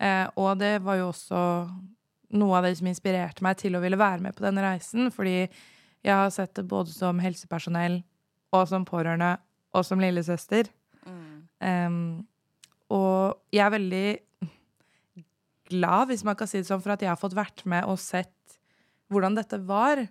Eh, 0.00 0.26
og 0.40 0.54
det 0.60 0.78
var 0.84 1.00
jo 1.00 1.10
også 1.10 1.40
noe 2.40 2.56
av 2.58 2.66
det 2.66 2.76
som 2.78 2.88
inspirerte 2.90 3.44
meg 3.44 3.58
til 3.60 3.76
å 3.76 3.82
ville 3.82 3.98
være 4.00 4.24
med 4.24 4.36
på 4.36 4.44
denne 4.44 4.64
reisen, 4.64 5.10
fordi 5.14 5.36
jeg 5.40 6.14
har 6.14 6.30
sett 6.32 6.54
det 6.56 6.64
både 6.68 6.92
som 6.94 7.20
helsepersonell 7.20 8.00
og 8.56 8.66
som 8.70 8.86
pårørende 8.88 9.34
og 9.76 9.86
som 9.86 10.00
lillesøster. 10.02 10.70
Em, 11.60 12.22
og 12.90 13.54
jeg 13.54 13.64
er 13.66 13.74
veldig 13.74 14.06
glad, 15.70 16.08
hvis 16.10 16.24
man 16.26 16.38
kan 16.38 16.50
si 16.50 16.58
det 16.58 16.68
sånn, 16.70 16.82
for 16.82 16.94
at 16.94 17.04
jeg 17.04 17.12
har 17.12 17.20
fått 17.20 17.36
vært 17.38 17.62
med 17.68 17.86
og 17.86 18.00
sett 18.02 18.58
hvordan 19.10 19.36
dette 19.38 19.60
var. 19.68 20.02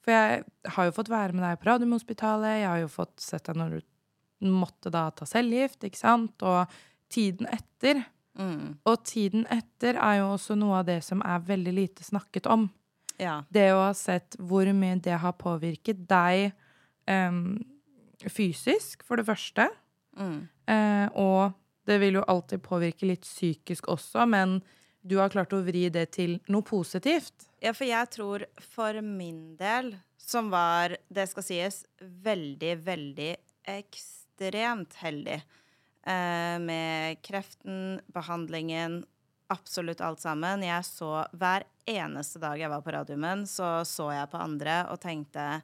For 0.00 0.12
jeg 0.16 0.44
har 0.74 0.88
jo 0.88 0.96
fått 0.96 1.12
være 1.12 1.36
med 1.36 1.44
deg 1.44 1.60
på 1.60 1.70
Radiumhospitalet, 1.70 2.62
jeg 2.62 2.68
har 2.68 2.82
jo 2.82 2.92
fått 2.92 3.16
sett 3.22 3.48
deg 3.48 3.60
når 3.60 3.78
du 3.78 4.50
måtte 4.50 4.92
da 4.92 5.08
ta 5.12 5.28
cellegift, 5.28 5.84
ikke 5.84 6.00
sant, 6.00 6.40
og 6.44 6.64
tiden 7.12 7.48
etter. 7.50 8.04
Mm. 8.38 8.78
Og 8.88 9.02
tiden 9.04 9.46
etter 9.52 9.98
er 9.98 10.20
jo 10.20 10.30
også 10.34 10.56
noe 10.58 10.80
av 10.80 10.88
det 10.88 11.00
som 11.04 11.22
er 11.26 11.42
veldig 11.46 11.74
lite 11.76 12.06
snakket 12.06 12.48
om. 12.50 12.68
Ja. 13.20 13.42
Det 13.52 13.68
å 13.74 13.82
ha 13.84 13.94
sett 13.96 14.38
hvor 14.40 14.68
mye 14.72 14.96
det 15.02 15.18
har 15.20 15.36
påvirket 15.36 16.06
deg 16.08 16.52
um, 17.10 17.58
fysisk, 18.28 19.04
for 19.04 19.20
det 19.20 19.26
første. 19.28 19.68
Mm. 20.16 20.38
Uh, 20.70 21.06
og 21.20 21.58
det 21.88 21.98
vil 22.00 22.20
jo 22.20 22.26
alltid 22.28 22.62
påvirke 22.64 23.08
litt 23.08 23.26
psykisk 23.26 23.90
også, 23.92 24.24
men 24.30 24.60
du 25.00 25.16
har 25.20 25.32
klart 25.32 25.52
å 25.56 25.62
vri 25.64 25.88
det 25.92 26.10
til 26.16 26.38
noe 26.52 26.64
positivt. 26.66 27.48
Ja, 27.60 27.72
for 27.76 27.88
jeg 27.88 28.12
tror 28.14 28.44
for 28.72 29.00
min 29.04 29.56
del, 29.60 29.94
som 30.20 30.50
var, 30.52 30.96
det 31.08 31.26
skal 31.30 31.44
sies, 31.44 31.82
veldig, 32.00 32.74
veldig 32.84 33.32
ekstremt 33.68 34.96
heldig 35.00 35.40
med 36.06 37.18
kreften, 37.20 38.00
behandlingen, 38.14 39.02
absolutt 39.52 40.00
alt 40.00 40.22
sammen. 40.22 40.62
Jeg 40.64 40.86
så 40.86 41.26
hver 41.36 41.66
eneste 41.90 42.40
dag 42.42 42.56
jeg 42.58 42.70
var 42.72 42.80
på 42.84 42.94
radiumen, 42.94 43.44
så 43.50 43.82
så 43.84 44.08
jeg 44.14 44.30
på 44.32 44.40
andre 44.40 44.84
og 44.88 45.00
tenkte 45.02 45.60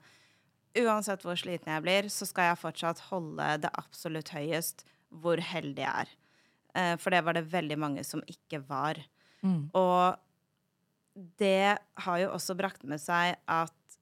uansett 0.77 1.25
hvor 1.25 1.39
sliten 1.39 1.73
jeg 1.73 1.85
blir, 1.85 2.09
så 2.13 2.29
skal 2.29 2.51
jeg 2.51 2.61
fortsatt 2.61 3.07
holde 3.09 3.49
det 3.63 3.73
absolutt 3.81 4.33
høyest 4.35 4.85
hvor 5.09 5.41
heldig 5.41 5.85
jeg 5.85 6.05
er. 6.05 6.15
Eh, 6.77 6.95
for 7.01 7.15
det 7.15 7.23
var 7.25 7.39
det 7.39 7.47
veldig 7.53 7.79
mange 7.81 8.05
som 8.05 8.25
ikke 8.29 8.61
var. 8.69 9.01
Og 9.77 10.19
det 11.41 11.79
har 12.05 12.19
jo 12.21 12.33
også 12.35 12.57
brakt 12.59 12.85
med 12.85 13.01
seg 13.01 13.39
at 13.49 13.99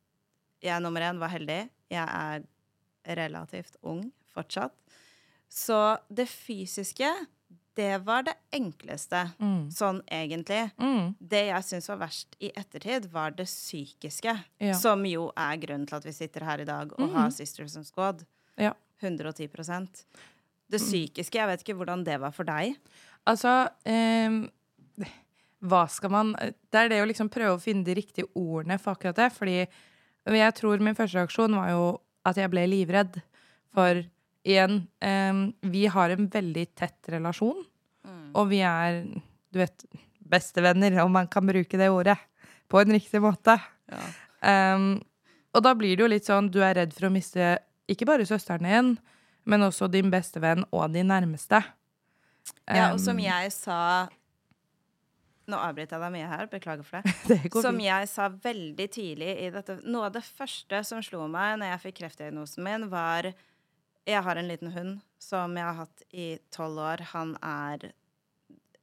jeg 0.65 0.83
nummer 0.83 1.05
én 1.05 1.21
var 1.21 1.31
heldig. 1.35 1.61
Jeg 1.93 2.07
er 2.09 2.47
relativt 3.21 3.77
ung 3.85 4.09
fortsatt. 4.35 4.75
Så 5.55 5.79
det 6.11 6.27
fysiske, 6.31 7.09
det 7.79 8.01
var 8.07 8.23
det 8.27 8.35
enkleste, 8.55 9.21
Mm. 9.41 9.71
sånn 9.71 10.01
egentlig. 10.11 10.73
Mm. 10.79 11.15
Det 11.21 11.47
jeg 11.49 11.63
syns 11.69 11.89
var 11.89 11.99
verst 12.05 12.37
i 12.41 12.51
ettertid, 12.55 13.07
var 13.13 13.31
det 13.31 13.47
psykiske. 13.47 14.35
Ja. 14.61 14.75
Som 14.75 15.05
jo 15.07 15.29
er 15.37 15.57
grunnen 15.63 15.87
til 15.87 15.97
at 15.97 16.05
vi 16.07 16.13
sitter 16.15 16.45
her 16.47 16.61
i 16.61 16.65
dag 16.69 16.93
og 16.99 17.11
har 17.15 17.31
Sisters 17.31 17.77
and 17.77 17.87
Squad. 17.87 18.25
Ja. 18.59 18.73
110% 19.03 20.05
Det 20.71 20.81
psykiske, 20.81 21.35
jeg 21.39 21.47
vet 21.51 21.61
ikke 21.65 21.77
hvordan 21.77 22.05
det 22.05 22.19
var 22.21 22.31
for 22.33 22.45
deg. 22.45 22.77
Altså 23.27 23.69
ehm, 23.85 24.49
Hva 25.65 25.87
skal 25.89 26.11
man 26.11 26.33
Det 26.35 26.75
er 26.75 26.89
det 26.89 27.01
å 27.03 27.07
liksom 27.09 27.29
prøve 27.33 27.57
å 27.57 27.61
finne 27.63 27.85
de 27.85 27.95
riktige 27.95 28.29
ordene 28.35 28.79
for 28.81 28.95
akkurat 28.95 29.17
det. 29.17 29.31
Fordi 29.33 29.67
jeg 30.27 30.55
tror 30.55 30.81
min 30.81 30.95
første 30.97 31.19
reaksjon 31.21 31.55
var 31.57 31.71
jo 31.71 32.01
at 32.25 32.37
jeg 32.37 32.51
ble 32.51 32.67
livredd. 32.67 33.21
For 33.75 34.05
igjen, 34.45 34.83
um, 35.01 35.47
vi 35.73 35.87
har 35.91 36.13
en 36.15 36.29
veldig 36.31 36.67
tett 36.77 37.13
relasjon. 37.15 37.65
Og 38.35 38.51
vi 38.51 38.61
er, 38.67 39.05
du 39.55 39.61
vet, 39.61 39.85
bestevenner, 40.35 40.97
om 41.05 41.13
man 41.15 41.29
kan 41.31 41.47
bruke 41.47 41.79
det 41.79 41.91
ordet, 41.93 42.19
på 42.69 42.81
en 42.81 42.95
riktig 42.97 43.21
måte. 43.23 43.57
Ehm, 44.45 44.99
og 45.55 45.63
da 45.65 45.75
blir 45.79 45.95
det 45.95 46.05
jo 46.05 46.11
litt 46.11 46.29
sånn, 46.29 46.51
du 46.53 46.61
er 46.65 46.77
redd 46.81 46.95
for 46.97 47.09
å 47.09 47.15
miste 47.15 47.57
ikke 47.91 48.09
bare 48.09 48.27
søsteren 48.27 48.67
din, 48.67 48.93
men 49.45 49.67
også 49.67 49.89
din 49.93 50.11
beste 50.13 50.41
venn 50.43 50.65
og 50.73 50.89
din 50.95 51.11
nærmeste. 51.13 51.61
Ja, 52.69 52.93
og 52.93 53.01
som 53.01 53.21
jeg 53.21 53.53
sa 53.55 54.11
Nå 55.45 55.59
avbryter 55.61 55.99
jeg 55.99 56.01
deg 56.01 56.13
mye 56.15 56.29
her, 56.29 56.47
beklager 56.49 56.87
for 56.89 57.05
det. 57.05 57.13
det 57.45 57.51
Som 57.61 57.77
jeg 57.85 58.07
sa 58.09 58.31
veldig 58.33 58.87
tidlig 58.93 59.35
i 59.45 59.51
dette 59.53 59.77
Noe 59.85 60.07
av 60.09 60.15
det 60.15 60.23
første 60.25 60.81
som 60.89 61.03
slo 61.05 61.27
meg 61.29 61.59
når 61.61 61.75
jeg 61.75 61.83
fikk 61.83 61.99
kreftdiagnosen 61.99 62.65
min, 62.65 62.87
var 62.89 63.29
Jeg 64.05 64.21
har 64.25 64.37
en 64.37 64.49
liten 64.49 64.73
hund 64.75 64.99
som 65.23 65.55
jeg 65.57 65.65
har 65.65 65.79
hatt 65.79 66.03
i 66.13 66.27
tolv 66.53 66.81
år. 66.85 67.05
Han 67.15 67.35
er 67.41 67.89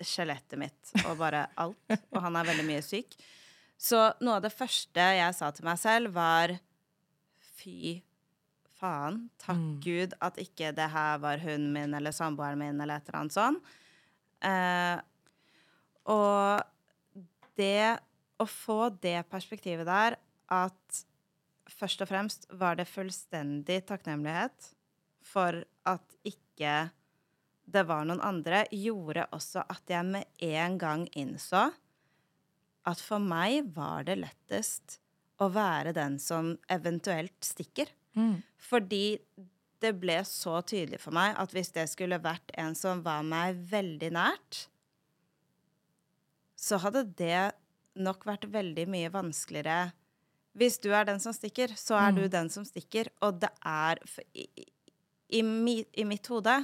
skjelettet 0.02 0.58
mitt 0.58 0.94
og 1.06 1.20
bare 1.20 1.46
alt. 1.62 1.94
Og 2.10 2.22
han 2.24 2.38
er 2.40 2.50
veldig 2.50 2.66
mye 2.66 2.82
syk. 2.86 3.14
Så 3.82 4.00
noe 4.22 4.40
av 4.40 4.46
det 4.46 4.54
første 4.54 5.06
jeg 5.18 5.38
sa 5.38 5.52
til 5.54 5.68
meg 5.68 5.78
selv, 5.82 6.14
var 6.16 6.56
Fy 7.62 8.00
faen. 8.82 9.28
Takk 9.42 9.62
Gud 9.86 10.18
at 10.26 10.40
ikke 10.42 10.72
det 10.74 10.90
her 10.90 11.22
var 11.22 11.42
hunden 11.44 11.70
min 11.76 11.94
eller 11.98 12.14
samboeren 12.16 12.58
min 12.62 12.82
eller 12.82 12.98
et 12.98 13.10
eller 13.10 13.20
annet 13.20 13.38
sånt. 13.38 13.72
Eh, 14.42 14.98
og 16.10 16.66
det 17.62 18.02
å 18.42 18.48
få 18.50 18.90
det 19.04 19.20
perspektivet 19.30 19.86
der, 19.86 20.18
at 20.50 21.02
først 21.70 22.02
og 22.02 22.10
fremst 22.10 22.48
var 22.58 22.80
det 22.80 22.90
fullstendig 22.90 23.84
takknemlighet 23.90 24.72
for 25.22 25.64
at 25.88 26.18
ikke 26.28 26.90
det 27.72 27.84
var 27.88 28.04
noen 28.06 28.22
andre, 28.26 28.66
gjorde 28.74 29.28
også 29.32 29.64
at 29.72 29.92
jeg 29.92 30.06
med 30.08 30.44
en 30.44 30.78
gang 30.82 31.06
innså 31.18 31.70
at 32.90 33.00
for 33.00 33.22
meg 33.22 33.70
var 33.76 34.08
det 34.08 34.18
lettest 34.24 34.98
å 35.42 35.48
være 35.54 35.94
den 35.96 36.18
som 36.22 36.56
eventuelt 36.70 37.38
stikker. 37.46 37.90
Mm. 38.18 38.42
Fordi 38.62 39.20
det 39.82 39.94
ble 40.02 40.18
så 40.28 40.60
tydelig 40.68 41.00
for 41.02 41.16
meg 41.16 41.38
at 41.42 41.54
hvis 41.56 41.72
det 41.74 41.88
skulle 41.90 42.20
vært 42.22 42.52
en 42.62 42.76
som 42.78 43.02
var 43.06 43.24
meg 43.26 43.62
veldig 43.72 44.12
nært, 44.18 44.66
så 46.62 46.78
hadde 46.84 47.06
det 47.18 47.52
nok 48.02 48.26
vært 48.28 48.46
veldig 48.54 48.86
mye 48.92 49.10
vanskeligere 49.14 49.92
Hvis 50.52 50.82
du 50.84 50.90
er 50.92 51.06
den 51.08 51.20
som 51.24 51.32
stikker, 51.32 51.72
så 51.80 51.96
er 51.96 52.12
Mm. 52.12 52.16
du 52.16 52.28
den 52.28 52.50
som 52.52 52.66
stikker, 52.68 53.08
og 53.22 53.40
det 53.40 53.50
er 53.64 53.96
i, 55.32 55.44
mi, 55.44 55.80
I 55.94 56.06
mitt 56.08 56.28
hode 56.32 56.58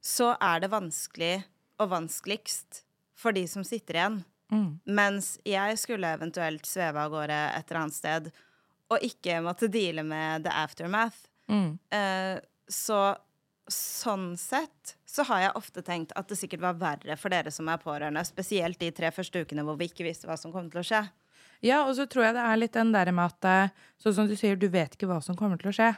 så 0.00 0.32
er 0.40 0.62
det 0.62 0.72
vanskelig 0.72 1.34
og 1.80 1.90
vanskeligst 1.92 2.82
for 3.20 3.36
de 3.36 3.44
som 3.48 3.64
sitter 3.66 3.98
igjen. 3.98 4.20
Mm. 4.50 4.70
Mens 4.84 5.34
jeg 5.46 5.78
skulle 5.78 6.14
eventuelt 6.16 6.66
sveve 6.66 7.04
av 7.04 7.12
gårde 7.12 7.40
et 7.54 7.68
eller 7.68 7.82
annet 7.84 7.96
sted 7.96 8.30
og 8.90 9.04
ikke 9.06 9.38
måtte 9.44 9.70
deale 9.70 10.02
med 10.06 10.46
the 10.46 10.54
aftermath. 10.62 11.28
Mm. 11.50 11.76
Eh, 11.94 12.40
så 12.70 13.00
sånn 13.70 14.32
sett 14.38 14.96
så 15.06 15.22
har 15.28 15.44
jeg 15.44 15.58
ofte 15.58 15.82
tenkt 15.86 16.14
at 16.18 16.26
det 16.30 16.38
sikkert 16.40 16.64
var 16.64 16.78
verre 16.80 17.16
for 17.18 17.30
dere 17.30 17.52
som 17.54 17.68
er 17.70 17.78
pårørende, 17.82 18.22
spesielt 18.26 18.80
de 18.80 18.90
tre 18.94 19.12
første 19.14 19.44
ukene 19.44 19.62
hvor 19.66 19.78
vi 19.78 19.86
ikke 19.90 20.06
visste 20.06 20.26
hva 20.26 20.36
som 20.38 20.54
kom 20.54 20.70
til 20.72 20.82
å 20.82 20.86
skje. 20.86 21.04
Ja, 21.62 21.82
og 21.84 21.94
så 21.98 22.06
tror 22.10 22.26
jeg 22.26 22.36
det 22.38 22.44
er 22.46 22.58
litt 22.58 22.74
den 22.74 22.92
der 22.94 23.10
med 23.12 23.34
at 23.34 23.46
eh, 23.46 23.88
Sånn 24.00 24.14
som 24.16 24.28
du 24.30 24.32
sier, 24.38 24.56
du 24.56 24.70
vet 24.72 24.94
ikke 24.96 25.10
hva 25.10 25.18
som 25.20 25.36
kommer 25.36 25.60
til 25.60 25.68
å 25.68 25.76
skje. 25.76 25.90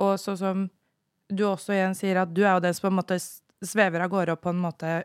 Og 0.00 0.14
sånn 0.16 0.38
som 0.40 0.62
du 1.32 1.46
også 1.48 1.74
igjen 1.76 1.96
sier, 1.98 2.22
at 2.22 2.32
du 2.34 2.42
er 2.44 2.56
jo 2.56 2.64
den 2.64 2.76
som 2.76 2.86
på 2.86 2.92
en 2.92 3.00
måte 3.00 3.18
svever 3.62 4.04
av 4.04 4.12
gårde 4.12 4.36
og 4.36 4.42
på 4.42 4.52
en 4.52 4.62
måte 4.62 5.02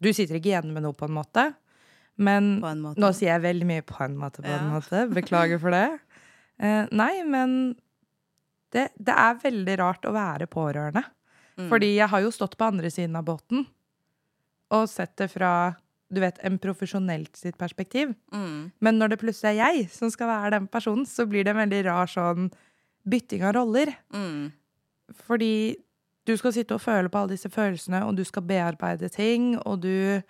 Du 0.00 0.08
sitter 0.16 0.38
ikke 0.38 0.54
igjen 0.54 0.70
med 0.72 0.84
noe, 0.86 0.96
på 0.96 1.04
en 1.08 1.12
måte. 1.12 1.50
Men 2.20 2.54
en 2.64 2.84
måte. 2.84 3.00
Nå 3.00 3.10
sier 3.16 3.34
jeg 3.34 3.44
veldig 3.44 3.66
mye 3.68 3.84
på 3.84 3.98
en 4.04 4.16
måte, 4.16 4.44
på 4.44 4.52
en 4.52 4.70
måte. 4.72 5.04
Beklager 5.12 5.62
for 5.62 5.76
det. 5.76 5.88
Eh, 6.60 6.84
nei, 6.92 7.22
men 7.24 7.52
det, 8.68 8.90
det 9.00 9.14
er 9.16 9.38
veldig 9.40 9.76
rart 9.80 10.04
å 10.04 10.10
være 10.12 10.44
pårørende. 10.52 11.00
Mm. 11.56 11.70
Fordi 11.70 11.88
jeg 11.94 12.08
har 12.12 12.20
jo 12.20 12.32
stått 12.36 12.58
på 12.60 12.66
andre 12.68 12.90
siden 12.92 13.16
av 13.16 13.24
båten 13.24 13.62
og 14.76 14.84
sett 14.92 15.14
det 15.16 15.30
fra 15.32 15.52
du 16.10 16.18
vet, 16.18 16.40
en 16.42 16.58
profesjonelt 16.58 17.38
sitt 17.38 17.56
perspektiv. 17.58 18.12
Mm. 18.34 18.70
Men 18.82 18.98
når 18.98 19.12
det 19.12 19.20
plutselig 19.20 19.52
er 19.52 19.60
jeg 19.60 19.90
som 19.94 20.10
skal 20.10 20.28
være 20.30 20.56
den 20.56 20.66
personen, 20.70 21.06
så 21.06 21.26
blir 21.30 21.46
det 21.46 21.54
en 21.54 21.60
veldig 21.62 21.84
rar 21.86 22.10
sånn 22.10 22.48
bytting 23.06 23.44
av 23.46 23.54
roller. 23.54 23.92
Mm. 24.12 24.50
Fordi 25.26 25.76
du 26.28 26.36
skal 26.36 26.54
sitte 26.54 26.76
og 26.76 26.82
føle 26.84 27.10
på 27.10 27.18
alle 27.18 27.34
disse 27.34 27.50
følelsene, 27.50 28.02
og 28.06 28.16
du 28.18 28.24
skal 28.26 28.46
bearbeide 28.46 29.08
ting, 29.12 29.56
og 29.64 29.82
du 29.82 30.22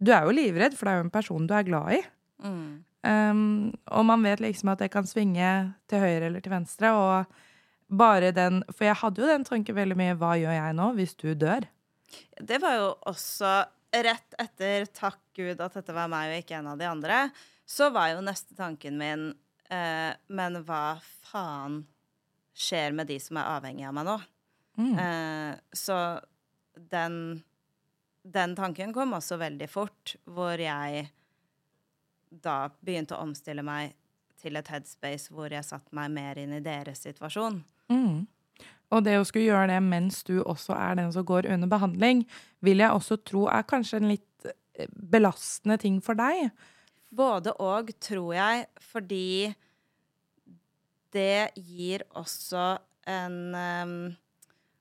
Du 0.00 0.08
er 0.16 0.24
jo 0.24 0.32
livredd, 0.32 0.72
for 0.72 0.88
det 0.88 0.92
er 0.92 0.96
jo 0.96 1.04
en 1.04 1.12
person 1.12 1.46
du 1.46 1.52
er 1.52 1.62
glad 1.62 1.92
i. 1.92 1.98
Mm. 2.40 2.84
Um, 3.04 3.72
og 3.84 4.06
man 4.08 4.22
vet 4.24 4.40
liksom 4.40 4.70
at 4.72 4.78
det 4.78 4.90
kan 4.92 5.04
svinge 5.04 5.74
til 5.88 6.00
høyre 6.00 6.30
eller 6.30 6.40
til 6.40 6.52
venstre, 6.52 6.92
og 6.92 7.26
bare 7.90 8.30
den 8.32 8.62
For 8.70 8.86
jeg 8.86 8.96
hadde 9.00 9.20
jo 9.20 9.28
den 9.28 9.44
tanken 9.44 9.74
veldig 9.74 9.96
mye 9.98 10.16
Hva 10.16 10.36
gjør 10.38 10.54
jeg 10.54 10.74
nå 10.78 10.88
hvis 10.94 11.14
du 11.18 11.34
dør? 11.34 11.66
Det 12.40 12.60
var 12.62 12.76
jo 12.78 12.90
også 13.10 13.52
rett 13.90 14.36
etter 14.38 14.86
takk 14.94 15.18
Gud 15.36 15.60
at 15.60 15.74
dette 15.74 15.94
var 15.94 16.10
meg 16.12 16.30
og 16.30 16.42
ikke 16.42 16.60
en 16.60 16.68
av 16.72 16.78
de 16.78 16.86
andre, 16.86 17.22
så 17.66 17.90
var 17.94 18.12
jo 18.12 18.22
neste 18.22 18.54
tanken 18.58 18.98
min 19.00 19.24
eh, 19.70 20.12
Men 20.28 20.60
hva 20.66 21.00
faen 21.26 21.82
skjer 22.56 22.94
med 22.96 23.10
de 23.10 23.18
som 23.22 23.38
er 23.40 23.52
avhengige 23.56 23.88
av 23.90 23.96
meg 23.96 24.08
nå? 24.08 24.16
Mm. 24.80 24.92
Eh, 25.04 25.54
så 25.76 25.96
den, 26.90 27.14
den 28.22 28.56
tanken 28.58 28.94
kom 28.96 29.14
også 29.16 29.40
veldig 29.40 29.68
fort, 29.70 30.16
hvor 30.24 30.60
jeg 30.60 31.08
da 32.30 32.70
begynte 32.80 33.16
å 33.16 33.24
omstille 33.24 33.64
meg 33.66 33.96
til 34.40 34.56
et 34.56 34.68
headspace 34.72 35.32
hvor 35.34 35.52
jeg 35.52 35.66
satte 35.66 35.92
meg 35.96 36.12
mer 36.14 36.38
inn 36.40 36.54
i 36.56 36.62
deres 36.64 37.02
situasjon. 37.04 37.60
Mm. 37.92 38.26
Og 38.90 39.04
det 39.06 39.16
å 39.20 39.26
skulle 39.26 39.50
gjøre 39.50 39.70
det 39.70 39.80
mens 39.84 40.22
du 40.26 40.40
også 40.40 40.74
er 40.76 40.98
den 40.98 41.12
som 41.14 41.26
går 41.26 41.48
under 41.52 41.70
behandling, 41.70 42.24
vil 42.64 42.82
jeg 42.82 42.94
også 42.94 43.20
tro 43.26 43.46
er 43.50 43.66
kanskje 43.68 44.00
en 44.00 44.10
litt 44.12 44.48
eh, 44.48 44.90
belastende 44.90 45.78
ting 45.82 46.00
for 46.04 46.18
deg. 46.18 46.50
Både 47.10 47.54
og, 47.62 47.90
tror 48.02 48.32
jeg, 48.36 48.66
fordi 48.92 49.50
det 51.12 51.50
gir 51.56 52.04
også 52.18 52.78
en 53.10 53.38
um, 53.54 53.94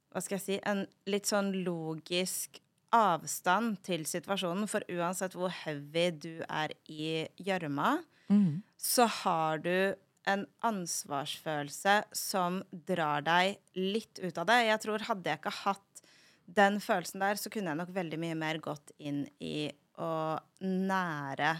Hva 0.10 0.22
skal 0.22 0.38
jeg 0.40 0.44
si 0.46 0.58
En 0.66 0.84
litt 1.10 1.30
sånn 1.30 1.52
logisk 1.66 2.60
avstand 2.96 3.78
til 3.86 4.06
situasjonen. 4.10 4.66
For 4.70 4.82
uansett 4.90 5.36
hvor 5.38 5.52
heavy 5.54 6.08
du 6.18 6.32
er 6.50 6.74
i 6.90 7.28
gjørma, 7.38 8.00
Mm. 8.30 8.62
så 8.78 9.08
har 9.10 9.58
du 9.58 9.96
en 10.30 10.44
ansvarsfølelse 10.62 11.96
som 12.14 12.60
drar 12.72 13.24
deg 13.26 13.56
litt 13.74 14.20
ut 14.22 14.38
av 14.38 14.46
det. 14.46 14.58
Jeg 14.68 14.82
tror 14.84 15.06
Hadde 15.08 15.32
jeg 15.32 15.40
ikke 15.40 15.54
hatt 15.64 16.04
den 16.46 16.78
følelsen 16.80 17.20
der, 17.24 17.36
så 17.42 17.50
kunne 17.50 17.72
jeg 17.74 17.80
nok 17.80 17.90
veldig 17.96 18.20
mye 18.22 18.36
mer 18.38 18.60
gått 18.62 18.92
inn 19.00 19.24
i 19.42 19.72
å 19.98 20.38
nære 20.62 21.56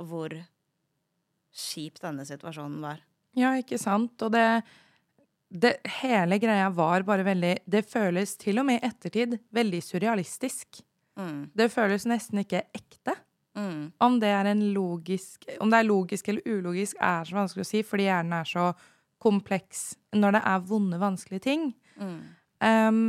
hvor 0.00 0.32
kjip 1.52 2.00
denne 2.00 2.24
situasjonen 2.24 2.80
var. 2.84 3.00
Ja, 3.38 3.54
ikke 3.58 3.78
sant? 3.78 4.16
Og 4.26 4.32
det, 4.34 4.44
det 5.50 5.76
Hele 6.00 6.38
greia 6.42 6.68
var 6.74 7.04
bare 7.06 7.26
veldig 7.26 7.54
Det 7.66 7.84
føles 7.86 8.36
til 8.40 8.58
og 8.62 8.66
med 8.68 8.80
i 8.80 8.86
ettertid 8.90 9.38
veldig 9.54 9.82
surrealistisk. 9.86 10.82
Mm. 11.18 11.50
Det 11.54 11.70
føles 11.72 12.06
nesten 12.10 12.42
ikke 12.42 12.64
ekte. 12.74 13.16
Mm. 13.58 13.90
Om 13.98 14.18
det 14.22 14.30
er 14.30 14.46
en 14.46 14.62
logisk 14.74 15.46
Om 15.60 15.72
det 15.72 15.80
er 15.80 15.88
logisk 15.88 16.28
eller 16.30 16.46
ulogisk, 16.46 16.96
er 17.00 17.26
så 17.26 17.34
vanskelig 17.34 17.66
å 17.66 17.70
si, 17.70 17.82
fordi 17.86 18.06
hjernen 18.06 18.36
er 18.38 18.46
så 18.48 18.70
kompleks 19.20 19.90
når 20.16 20.38
det 20.38 20.40
er 20.48 20.62
vonde, 20.64 21.00
vanskelige 21.00 21.44
ting. 21.44 21.66
Mm. 22.00 22.20
Um, 22.64 23.00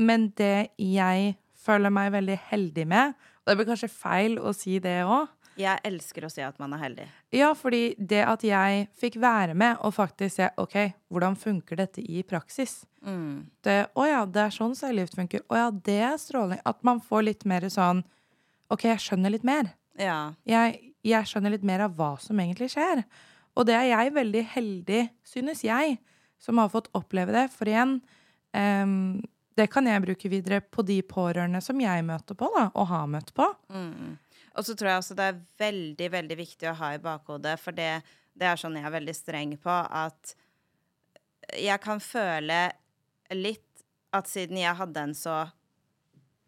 men 0.00 0.30
det 0.38 0.70
jeg 0.80 1.34
føler 1.60 1.92
meg 1.92 2.14
veldig 2.14 2.38
heldig 2.48 2.86
med, 2.88 3.12
og 3.42 3.50
det 3.50 3.56
blir 3.58 3.68
kanskje 3.68 3.90
feil 3.92 4.38
å 4.40 4.54
si 4.56 4.78
det 4.80 5.02
òg 5.04 5.28
Jeg 5.60 5.82
elsker 5.86 6.24
å 6.24 6.30
si 6.32 6.42
at 6.44 6.56
man 6.62 6.72
er 6.76 6.82
heldig. 6.84 7.06
Ja, 7.36 7.50
fordi 7.58 7.94
det 7.98 8.22
at 8.24 8.44
jeg 8.46 8.86
fikk 8.96 9.18
være 9.20 9.54
med 9.58 9.80
og 9.84 9.94
faktisk 9.96 10.38
se 10.38 10.48
OK, 10.60 10.76
hvordan 11.12 11.36
funker 11.38 11.82
dette 11.82 12.04
i 12.04 12.22
praksis? 12.26 12.80
Mm. 13.04 13.50
Det, 13.64 13.76
å 13.94 14.06
ja, 14.08 14.22
det 14.24 14.46
er 14.46 14.54
sånn 14.54 14.76
cellegift 14.78 15.18
funker. 15.18 15.44
Å 15.52 15.58
ja, 15.58 15.68
det 15.70 15.98
er 16.12 16.16
stråling. 16.20 16.62
At 16.68 16.80
man 16.86 17.02
får 17.04 17.26
litt 17.28 17.46
mer 17.48 17.68
sånn 17.72 18.04
OK, 18.70 18.86
jeg 18.86 19.02
skjønner 19.02 19.34
litt 19.34 19.46
mer. 19.46 19.72
Ja. 20.00 20.32
Jeg, 20.48 20.94
jeg 21.06 21.28
skjønner 21.28 21.56
litt 21.56 21.66
mer 21.66 21.84
av 21.84 21.96
hva 21.98 22.14
som 22.22 22.38
egentlig 22.40 22.70
skjer. 22.74 23.02
Og 23.58 23.66
det 23.68 23.76
er 23.76 23.90
jeg 23.90 24.14
veldig 24.16 24.44
heldig, 24.54 25.02
synes 25.26 25.64
jeg, 25.66 25.98
som 26.40 26.60
har 26.62 26.70
fått 26.72 26.88
oppleve 26.96 27.34
det. 27.34 27.48
For 27.52 27.68
igjen, 27.68 27.98
um, 28.54 29.18
det 29.58 29.66
kan 29.72 29.88
jeg 29.90 30.04
bruke 30.06 30.30
videre 30.32 30.60
på 30.62 30.84
de 30.86 31.00
pårørende 31.04 31.60
som 31.64 31.80
jeg 31.82 32.06
møter 32.06 32.38
på, 32.38 32.48
da, 32.54 32.68
og 32.72 32.90
har 32.92 33.10
møtt 33.10 33.34
på. 33.36 33.48
Mm. 33.74 34.16
Og 34.60 34.66
så 34.68 34.74
tror 34.76 34.90
jeg 34.92 35.00
også 35.00 35.14
det 35.16 35.26
er 35.30 35.38
veldig, 35.62 36.08
veldig 36.12 36.36
viktig 36.36 36.68
å 36.68 36.76
ha 36.76 36.90
i 36.92 37.00
bakhodet, 37.00 37.54
for 37.62 37.72
det, 37.72 38.02
det 38.36 38.44
er 38.50 38.58
sånn 38.60 38.76
jeg 38.76 38.84
er 38.84 38.92
veldig 38.92 39.14
streng 39.16 39.54
på, 39.62 39.72
at 39.72 40.34
jeg 41.56 41.80
kan 41.80 42.02
føle 42.04 42.58
litt 43.32 43.64
at 44.12 44.28
siden 44.28 44.58
jeg 44.60 44.76
hadde 44.76 45.00
en 45.06 45.14
så, 45.16 45.38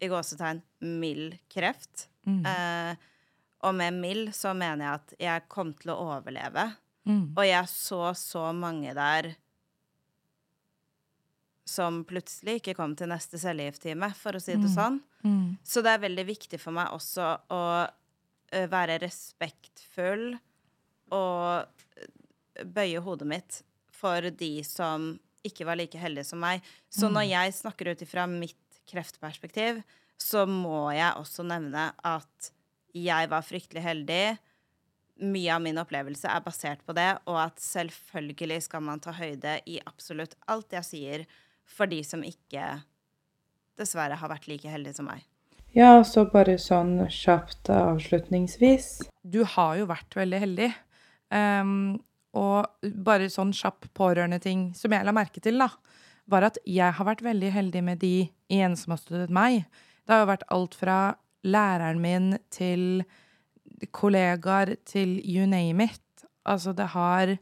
i 0.03 0.09
gåsetegn, 0.11 0.61
mild 1.01 1.39
kreft, 1.49 2.09
Mm. 2.23 2.45
eh, 2.47 2.95
og 3.67 3.73
med 3.75 3.97
mild 3.99 4.29
så 4.35 4.53
mener 4.55 4.85
jeg 4.85 4.93
at 5.01 5.09
jeg 5.19 5.47
kom 5.51 5.73
til 5.75 5.91
å 5.91 5.97
overleve, 6.19 6.69
Mm. 7.05 7.33
og 7.35 7.43
jeg 7.43 7.65
så 7.67 8.13
så 8.15 8.53
mange 8.55 8.93
der 8.95 9.33
som 11.65 12.03
plutselig 12.07 12.59
ikke 12.61 12.75
kom 12.77 12.93
til 12.95 13.09
neste 13.11 13.39
cellegifttime, 13.39 14.13
for 14.15 14.33
å 14.37 14.41
si 14.41 14.53
det 14.55 14.69
Mm. 14.69 14.75
sånn. 14.75 15.01
Mm. 15.23 15.57
Så 15.63 15.81
det 15.83 15.91
er 15.91 16.07
veldig 16.09 16.25
viktig 16.27 16.59
for 16.59 16.71
meg 16.71 16.87
også 16.91 17.39
å 17.49 17.89
være 18.71 18.99
respektfull 19.03 20.33
og 21.13 22.63
bøye 22.63 23.01
hodet 23.03 23.27
mitt 23.29 23.59
for 23.93 24.29
de 24.29 24.55
som 24.67 25.13
ikke 25.43 25.67
var 25.67 25.79
like 25.79 25.99
heldige 25.99 26.27
som 26.27 26.41
meg. 26.43 26.63
Så 26.89 27.09
når 27.11 27.27
jeg 27.27 27.55
snakker 27.57 27.91
ut 27.91 28.03
ifra 28.05 28.25
mitt 28.29 28.59
kreftperspektiv, 28.89 29.81
så 30.19 30.45
må 30.47 30.87
jeg 30.95 31.19
også 31.19 31.45
nevne 31.47 31.89
at 32.05 32.51
jeg 32.93 33.29
var 33.31 33.45
fryktelig 33.45 33.83
heldig. 33.83 34.23
Mye 35.23 35.55
av 35.55 35.61
min 35.63 35.79
opplevelse 35.81 36.29
er 36.29 36.45
basert 36.45 36.83
på 36.85 36.95
det, 36.97 37.09
og 37.29 37.39
at 37.45 37.61
selvfølgelig 37.61 38.63
skal 38.67 38.85
man 38.85 39.01
ta 39.03 39.13
høyde 39.17 39.59
i 39.69 39.79
absolutt 39.85 40.37
alt 40.51 40.73
jeg 40.73 40.89
sier 40.89 41.27
for 41.69 41.89
de 41.89 42.01
som 42.05 42.23
ikke 42.25 42.65
dessverre 43.79 44.17
har 44.19 44.31
vært 44.31 44.49
like 44.51 44.69
heldige 44.69 44.99
som 44.99 45.09
meg. 45.09 45.23
Ja, 45.73 46.03
så 46.05 46.27
bare 46.29 46.59
sånn 46.61 46.99
kjapt 47.09 47.71
avslutningsvis. 47.73 49.07
Du 49.25 49.41
har 49.55 49.79
jo 49.79 49.87
vært 49.89 50.13
veldig 50.13 50.41
heldig. 50.43 50.67
Um, 51.33 51.95
og 52.37 52.91
bare 53.05 53.29
sånn 53.33 53.53
kjapp 53.57 53.87
pårørendeting 53.97 54.67
som 54.77 54.93
jeg 54.93 55.05
la 55.05 55.13
merke 55.15 55.41
til, 55.41 55.57
da, 55.57 55.71
var 56.29 56.45
at 56.45 56.59
jeg 56.69 56.93
har 56.93 57.07
vært 57.09 57.25
veldig 57.25 57.49
heldig 57.55 57.83
med 57.89 58.01
de 58.05 58.13
igjen 58.53 58.77
som 58.77 58.93
har 58.93 59.01
støttet 59.01 59.33
meg. 59.33 59.65
Det 60.05 60.13
har 60.13 60.23
jo 60.23 60.29
vært 60.29 60.47
alt 60.53 60.77
fra 60.77 60.99
læreren 61.41 62.01
min 62.05 62.29
til 62.53 63.03
kollegaer 63.97 64.75
til 64.85 65.17
you 65.25 65.49
name 65.49 65.89
it. 65.89 66.25
Altså, 66.45 66.73
det 66.77 66.91
har 66.93 67.37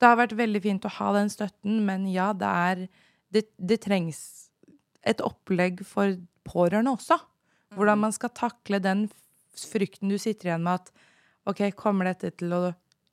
Det 0.00 0.10
har 0.10 0.18
vært 0.20 0.36
veldig 0.36 0.60
fint 0.60 0.84
å 0.84 0.96
ha 1.00 1.12
den 1.16 1.30
støtten, 1.30 1.84
men 1.86 2.04
ja, 2.12 2.32
det 2.32 2.46
er 2.46 2.88
Det, 3.32 3.48
det 3.58 3.80
trengs 3.80 4.43
et 5.04 5.20
opplegg 5.24 5.82
for 5.86 6.16
pårørende 6.48 6.94
også. 6.96 7.18
Hvordan 7.74 8.04
man 8.06 8.14
skal 8.14 8.32
takle 8.36 8.80
den 8.82 9.06
frykten 9.58 10.10
du 10.10 10.18
sitter 10.18 10.50
igjen 10.50 10.64
med 10.64 10.82
at 10.82 10.90
OK, 11.50 11.66
kommer 11.76 12.08
dette 12.08 12.32
til 12.38 12.54
å 12.54 12.62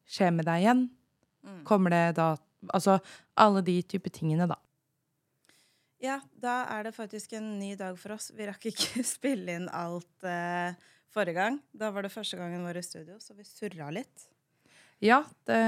skje 0.09 0.31
med 0.33 0.47
deg 0.47 0.65
igjen? 0.65 0.87
Kommer 1.67 1.93
det 1.93 2.05
da 2.21 2.35
Altså 2.69 2.99
alle 3.41 3.63
de 3.65 3.73
type 3.89 4.11
tingene, 4.13 4.45
da. 4.45 4.53
Ja, 5.97 6.19
da 6.37 6.59
er 6.69 6.85
det 6.85 6.91
faktisk 6.93 7.33
en 7.33 7.55
ny 7.57 7.71
dag 7.73 7.95
for 7.97 8.13
oss. 8.13 8.27
Vi 8.37 8.45
rakk 8.45 8.67
ikke 8.69 9.01
spille 9.15 9.55
inn 9.57 9.65
alt 9.73 10.25
eh, 10.29 10.77
forrige 11.09 11.39
gang. 11.39 11.57
Da 11.73 11.89
var 11.89 12.05
det 12.05 12.13
første 12.13 12.37
gangen 12.37 12.61
vår 12.65 12.77
i 12.77 12.85
studio, 12.85 13.17
så 13.17 13.33
vi 13.33 13.47
surra 13.49 13.89
litt. 13.89 14.27
Ja, 15.01 15.23
det, 15.49 15.61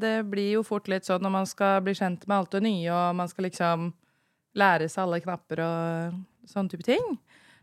det 0.00 0.14
blir 0.32 0.54
jo 0.54 0.64
fort 0.64 0.88
litt 0.88 1.04
sånn 1.04 1.20
når 1.24 1.34
man 1.34 1.48
skal 1.48 1.82
bli 1.84 1.92
kjent 1.96 2.24
med 2.24 2.38
alt 2.38 2.56
det 2.56 2.64
nye, 2.64 2.88
og 2.88 3.18
man 3.20 3.28
skal 3.28 3.44
liksom 3.50 3.90
lære 4.56 4.88
seg 4.88 5.04
alle 5.04 5.20
knapper 5.24 5.62
og 5.64 6.20
sånne 6.48 6.72
type 6.72 6.86
ting. 6.86 7.18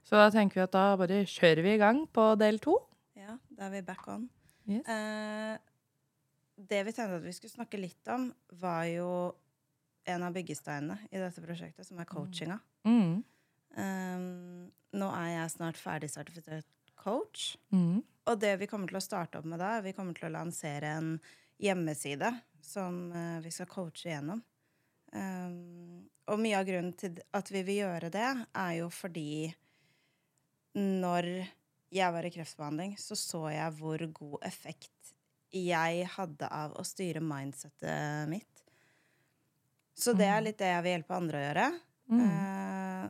Så 0.05 0.19
da 0.19 0.29
tenker 0.33 0.59
vi 0.59 0.65
at 0.67 0.75
da 0.75 0.85
bare 0.99 1.23
kjører 1.29 1.63
vi 1.65 1.73
i 1.73 1.81
gang 1.81 2.03
på 2.13 2.33
del 2.37 2.59
to. 2.61 2.77
Ja, 3.17 3.39
da 3.57 3.67
er 3.67 3.73
vi 3.73 3.85
back 3.87 4.05
on. 4.11 4.27
Yes. 4.69 4.85
Eh, 4.85 5.55
det 6.55 6.83
vi 6.85 6.93
tenkte 6.93 7.19
at 7.19 7.25
vi 7.25 7.33
skulle 7.35 7.53
snakke 7.53 7.79
litt 7.81 8.13
om, 8.13 8.29
var 8.61 8.85
jo 8.89 9.09
en 10.05 10.23
av 10.23 10.35
byggesteinene 10.35 10.99
i 11.09 11.19
dette 11.19 11.41
prosjektet, 11.41 11.87
som 11.87 11.99
er 11.99 12.09
coachinga. 12.09 12.59
Mm. 12.85 13.23
Um, 13.75 14.67
nå 14.95 15.07
er 15.17 15.31
jeg 15.33 15.53
snart 15.55 15.79
ferdig 15.81 16.11
sertifisert 16.13 16.93
coach. 17.01 17.55
Mm. 17.73 18.03
Og 18.29 18.41
det 18.41 18.53
vi 18.61 18.69
kommer 18.69 18.89
til 18.89 18.99
å 18.99 19.03
starte 19.03 19.41
opp 19.41 19.49
med 19.49 19.59
da, 19.61 19.79
vi 19.83 19.93
kommer 19.97 20.15
til 20.17 20.29
å 20.29 20.35
lansere 20.37 20.93
en 20.99 21.15
hjemmeside 21.61 22.31
som 22.63 23.09
uh, 23.13 23.41
vi 23.43 23.51
skal 23.53 23.69
coache 23.71 24.13
gjennom. 24.13 24.43
Um, 25.15 26.07
og 26.27 26.39
mye 26.41 26.57
av 26.59 26.65
grunnen 26.67 26.95
til 26.97 27.19
at 27.37 27.51
vi 27.53 27.61
vil 27.67 27.83
gjøre 27.83 28.09
det, 28.11 28.29
er 28.57 28.73
jo 28.81 28.89
fordi 28.91 29.53
når 30.75 31.27
jeg 31.95 32.11
var 32.15 32.25
i 32.27 32.31
kreftbehandling, 32.33 32.95
så 32.99 33.15
så 33.15 33.45
jeg 33.53 33.75
hvor 33.77 34.01
god 34.17 34.39
effekt 34.49 35.13
jeg 35.55 36.07
hadde 36.17 36.49
av 36.51 36.73
å 36.75 36.83
styre 36.83 37.21
mindsettet 37.23 38.27
mitt. 38.27 38.63
Så 39.95 40.11
det 40.17 40.27
er 40.27 40.41
litt 40.43 40.59
det 40.59 40.67
jeg 40.73 40.83
vil 40.83 40.95
hjelpe 40.97 41.15
andre 41.15 41.39
å 41.39 41.45
gjøre. 41.45 41.67
Mm. 42.11 42.23
Uh, 42.25 43.05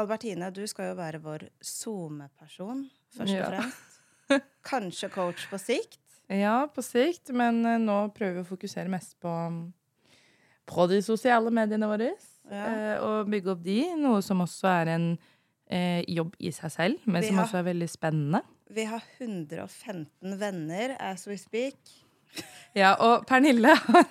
Albertine, 0.00 0.48
du 0.54 0.62
skal 0.70 0.92
jo 0.92 0.96
være 0.96 1.20
vår 1.20 1.44
SoMe-person, 1.60 2.86
først 3.16 3.34
og 3.34 3.42
Ja. 3.42 3.50
fremst. 3.50 3.98
Kanskje 4.70 5.10
coach 5.12 5.44
på 5.50 5.58
sikt. 5.60 5.98
Ja, 6.30 6.62
på 6.70 6.80
sikt, 6.86 7.32
men 7.34 7.58
eh, 7.66 7.80
nå 7.82 7.96
prøver 8.14 8.38
vi 8.38 8.44
å 8.44 8.48
fokusere 8.52 8.88
mest 8.92 9.16
på, 9.20 9.32
på 10.70 10.86
de 10.90 11.00
sosiale 11.04 11.50
mediene 11.54 11.88
våre. 11.90 12.12
Ja. 12.50 12.64
eh, 12.66 12.96
og 13.06 13.28
bygge 13.30 13.52
opp 13.52 13.60
de, 13.62 13.76
noe 14.00 14.22
som 14.26 14.40
også 14.42 14.66
er 14.72 14.88
en 14.96 15.04
eh, 15.70 16.00
jobb 16.10 16.32
i 16.42 16.50
seg 16.54 16.72
selv, 16.74 17.04
men 17.06 17.22
Vi 17.22 17.28
som 17.28 17.36
har- 17.38 17.44
også 17.46 17.60
er 17.60 17.66
veldig 17.68 17.88
spennende. 17.92 18.40
Vi 18.70 18.84
har 18.90 19.02
115 19.20 20.34
venner 20.38 20.96
as 20.98 21.26
we 21.30 21.36
speak. 21.38 21.76
Ja, 22.74 22.94
og 23.02 23.24
Pernille 23.26 23.74
har 23.76 24.06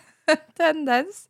tendens 0.55 1.25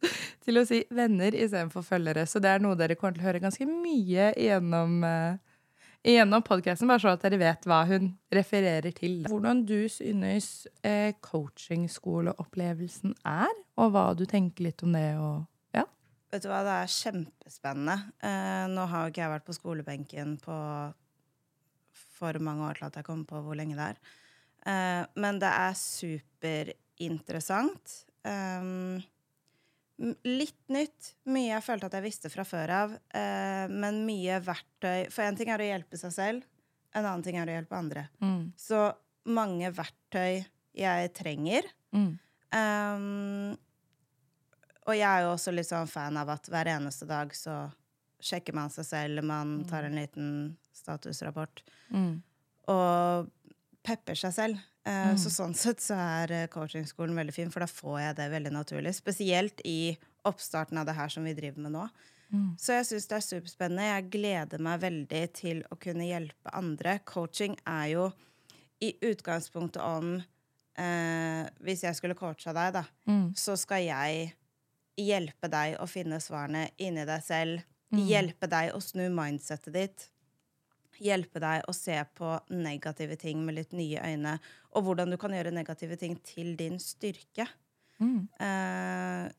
til 0.45 0.57
å 0.61 0.65
si 0.67 0.83
venner 0.93 1.33
istedenfor 1.37 1.85
følgere, 1.85 2.25
så 2.29 2.41
det 2.41 2.49
er 2.55 2.59
noe 2.63 2.77
dere 2.77 2.95
kommer 2.97 3.17
til 3.17 3.23
å 3.23 3.29
høre 3.29 3.41
ganske 3.43 3.65
mye 3.69 4.31
gjennom 4.37 5.03
uh, 5.05 5.37
igjennom 6.05 6.41
podkasten, 6.45 6.88
bare 6.89 7.01
så 7.03 7.09
at 7.13 7.23
dere 7.25 7.39
vet 7.41 7.65
hva 7.67 7.81
hun 7.89 8.05
refererer 8.33 8.91
til. 8.95 9.23
Hvordan 9.27 9.65
du 9.67 9.79
synes 9.91 10.67
eh, 10.85 11.12
coachingskoleopplevelsen 11.25 13.12
er, 13.27 13.51
og 13.79 13.88
hva 13.95 14.05
du 14.17 14.23
tenker 14.29 14.63
litt 14.69 14.83
om 14.85 14.91
det. 14.95 15.09
og 15.19 15.38
ja. 15.75 15.83
Vet 16.31 16.43
du 16.45 16.49
hva, 16.51 16.62
det 16.67 16.75
er 16.83 16.93
kjempespennende. 16.95 17.97
Eh, 18.23 18.65
nå 18.73 18.81
har 18.91 18.99
jo 19.05 19.09
ikke 19.13 19.23
jeg 19.25 19.33
vært 19.35 19.47
på 19.49 19.57
skolebenken 19.59 20.29
på 20.43 20.57
for 22.19 22.33
mange 22.43 22.63
år 22.67 22.75
til 22.79 22.88
at 22.89 22.97
jeg 22.99 23.05
kommer 23.07 23.27
på 23.29 23.38
hvor 23.45 23.55
lenge 23.55 23.77
det 23.79 23.85
er. 23.93 23.97
Eh, 24.67 25.03
men 25.23 25.33
det 25.39 25.47
er 25.51 25.73
superinteressant. 25.79 27.85
M- 28.27 28.99
litt 30.23 30.62
nytt. 30.71 31.13
Mye 31.27 31.49
jeg 31.51 31.65
følte 31.65 31.89
at 31.89 31.97
jeg 31.97 32.05
visste 32.07 32.29
fra 32.31 32.45
før 32.47 32.71
av. 32.75 32.93
eh, 33.13 33.67
men 33.67 34.05
mye 34.07 34.39
verktøy 34.43 35.09
For 35.12 35.23
én 35.25 35.35
ting 35.38 35.49
er 35.51 35.59
å 35.59 35.67
hjelpe 35.67 35.97
seg 35.99 36.13
selv, 36.15 36.43
en 36.95 37.05
annen 37.05 37.23
ting 37.23 37.38
er 37.38 37.47
å 37.51 37.57
hjelpe 37.57 37.75
andre. 37.77 38.07
Mm. 38.23 38.53
Så 38.57 38.93
mange 39.29 39.69
verktøy 39.75 40.45
jeg 40.79 41.13
trenger. 41.13 41.67
Mm. 41.93 42.17
Um, 42.55 43.57
og 44.88 44.95
jeg 44.95 45.05
er 45.05 45.21
jo 45.27 45.33
også 45.35 45.51
litt 45.53 45.67
sånn 45.69 45.89
fan 45.91 46.17
av 46.17 46.29
at 46.33 46.47
hver 46.49 46.65
eneste 46.71 47.05
dag 47.09 47.33
så 47.38 47.67
sjekker 48.23 48.55
man 48.57 48.71
seg 48.73 48.88
selv, 48.88 49.21
man 49.23 49.59
tar 49.69 49.83
en 49.88 49.95
liten 49.99 50.31
statusrapport 50.75 51.62
Mm. 51.93 52.21
og 52.69 53.29
pepper 53.83 54.15
seg 54.15 54.33
selv. 54.33 54.57
Eh, 54.85 55.09
Mm. 55.11 55.17
Så 55.17 55.29
sånn 55.29 55.53
sett 55.55 55.79
så 55.83 55.93
er 55.99 56.31
eh, 56.31 56.47
coachingskolen 56.47 57.15
veldig 57.15 57.33
fin, 57.33 57.49
for 57.51 57.59
da 57.59 57.67
får 57.67 57.99
jeg 57.99 58.15
det 58.15 58.29
veldig 58.31 58.51
naturlig. 58.55 58.93
Spesielt 58.95 59.61
i 59.65 59.97
oppstarten 60.25 60.77
av 60.77 60.85
det 60.85 60.95
her 60.95 61.09
som 61.09 61.23
vi 61.23 61.33
driver 61.33 61.59
med 61.61 61.71
nå. 61.71 61.89
Mm. 62.31 62.55
Så 62.57 62.73
jeg 62.77 62.85
syns 62.85 63.07
det 63.09 63.15
er 63.17 63.25
superspennende. 63.25 63.85
Jeg 63.89 64.09
gleder 64.11 64.59
meg 64.61 64.79
veldig 64.81 65.33
til 65.33 65.63
å 65.71 65.77
kunne 65.81 66.05
hjelpe 66.07 66.53
andre. 66.53 66.99
Coaching 67.05 67.57
er 67.67 67.87
jo 67.95 68.11
i 68.81 68.93
utgangspunktet 69.01 69.81
om 69.83 70.23
eh, 70.77 71.49
Hvis 71.59 71.81
jeg 71.83 71.95
skulle 71.97 72.15
coacha 72.15 72.53
deg, 72.53 72.73
da, 72.73 72.83
Mm. 73.07 73.33
så 73.35 73.57
skal 73.57 73.83
jeg 73.83 74.33
hjelpe 74.97 75.49
deg 75.49 75.77
å 75.79 75.87
finne 75.87 76.19
svarene 76.21 76.69
inni 76.77 77.03
deg 77.05 77.21
selv. 77.23 77.61
Mm. 77.91 78.05
Hjelpe 78.07 78.47
deg 78.47 78.71
å 78.73 78.79
snu 78.81 79.09
mindsettet 79.09 79.73
ditt. 79.73 80.09
Hjelpe 80.99 81.41
deg 81.43 81.67
å 81.69 81.75
se 81.75 81.97
på 82.17 82.33
negative 82.51 83.17
ting 83.19 83.43
med 83.45 83.59
litt 83.59 83.75
nye 83.77 84.03
øyne. 84.03 84.38
Og 84.75 84.88
hvordan 84.88 85.13
du 85.13 85.17
kan 85.21 85.33
gjøre 85.35 85.53
negative 85.55 85.97
ting 85.99 86.17
til 86.25 86.55
din 86.59 86.79
styrke. 86.83 87.47
Mm. 87.99 88.27
Eh, 88.39 89.29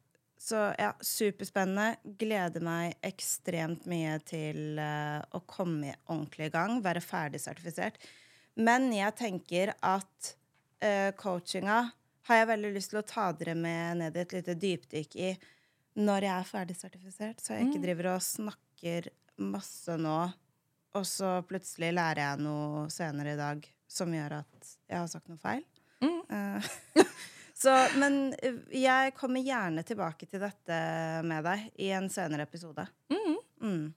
så 0.40 0.64
ja, 0.81 0.94
superspennende. 1.05 2.16
Gleder 2.20 2.64
meg 2.64 2.96
ekstremt 3.05 3.85
mye 3.90 4.16
til 4.25 4.81
eh, 4.81 5.20
å 5.20 5.42
komme 5.44 5.94
ordentlig 6.09 6.49
i 6.49 6.55
gang. 6.55 6.81
Være 6.85 7.05
ferdig 7.05 7.42
sertifisert. 7.44 8.01
Men 8.61 8.90
jeg 8.92 9.16
tenker 9.16 9.73
at 9.79 10.35
uh, 10.83 11.11
coachinga 11.16 11.79
har 12.29 12.40
jeg 12.40 12.49
veldig 12.51 12.73
lyst 12.75 12.92
til 12.92 13.01
å 13.01 13.07
ta 13.07 13.31
dere 13.37 13.55
med 13.59 14.01
ned 14.03 14.16
i 14.16 14.23
et 14.25 14.35
lite 14.37 14.57
dypdykk 14.59 15.16
i 15.20 15.31
når 16.01 16.27
jeg 16.27 16.35
er 16.35 16.46
ferdig 16.49 16.77
sertifisert, 16.79 17.40
så 17.42 17.57
jeg 17.57 17.66
ikke 17.68 17.83
driver 17.83 18.12
og 18.12 18.23
snakker 18.23 19.09
masse 19.42 19.96
nå, 19.99 20.18
og 20.98 21.05
så 21.07 21.37
plutselig 21.46 21.92
lærer 21.94 22.22
jeg 22.24 22.42
noe 22.44 22.88
senere 22.90 23.35
i 23.35 23.38
dag 23.38 23.66
som 23.90 24.12
gjør 24.14 24.38
at 24.40 24.72
jeg 24.90 24.98
har 24.98 25.09
sagt 25.11 25.29
noe 25.31 25.38
feil. 25.42 25.62
Mm. 26.00 26.20
Uh, 26.31 27.05
så, 27.62 27.74
men 28.00 28.20
eh, 28.42 28.61
jeg 28.81 29.14
kommer 29.18 29.42
gjerne 29.44 29.83
tilbake 29.87 30.26
til 30.31 30.42
dette 30.42 30.76
med 31.26 31.44
deg 31.46 31.66
i 31.83 31.90
en 31.96 32.09
senere 32.12 32.46
episode. 32.48 32.87
Mm. 33.12 33.37
Mm. 33.61 33.88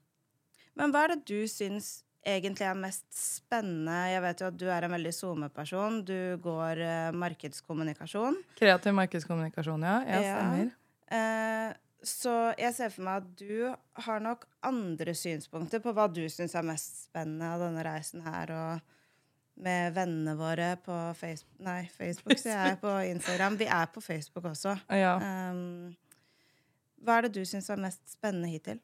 Men 0.74 0.90
hva 0.94 1.04
er 1.06 1.14
det 1.14 1.24
du 1.30 1.46
syns 1.50 2.00
egentlig 2.26 2.66
er 2.66 2.78
mest 2.78 3.06
spennende? 3.14 3.94
Jeg 4.10 4.22
vet 4.24 4.42
jo 4.42 4.46
at 4.50 4.58
du 4.60 4.66
er 4.72 4.86
en 4.86 4.94
veldig 4.96 5.12
SoMe-person. 5.14 6.00
Du 6.08 6.16
går 6.42 6.80
uh, 6.82 7.10
markedskommunikasjon. 7.20 8.38
Kreativ 8.58 8.96
markedskommunikasjon, 8.98 9.86
ja. 9.86 9.98
Jeg 10.08 10.26
Ja. 10.28 10.38
stemmer. 10.40 10.72
Eh, 11.14 11.74
så 12.08 12.34
jeg 12.60 12.74
ser 12.76 12.92
for 12.94 13.06
meg 13.06 13.22
at 13.22 13.30
du 13.40 14.04
har 14.06 14.22
nok 14.22 14.46
andre 14.64 15.14
synspunkter 15.16 15.82
på 15.84 15.92
hva 15.96 16.06
du 16.12 16.22
syns 16.32 16.54
er 16.56 16.66
mest 16.66 17.06
spennende 17.08 17.50
av 17.54 17.64
denne 17.64 17.84
reisen 17.86 18.24
her, 18.26 18.52
og 18.54 19.64
med 19.64 19.94
vennene 19.94 20.34
våre 20.38 20.72
på 20.82 20.94
Facebook 21.18 21.60
Nei, 21.62 21.84
Facebook, 21.94 22.38
sier 22.40 22.58
jeg 22.58 22.78
på 22.82 22.94
Instagram. 23.12 23.58
Vi 23.60 23.68
er 23.70 23.90
på 23.92 24.02
Facebook 24.02 24.48
også. 24.50 24.74
Ja. 24.90 25.14
Um, 25.22 25.94
hva 27.04 27.18
er 27.18 27.28
det 27.28 27.36
du 27.36 27.44
syns 27.46 27.70
er 27.70 27.80
mest 27.80 28.02
spennende 28.10 28.50
hittil? 28.50 28.80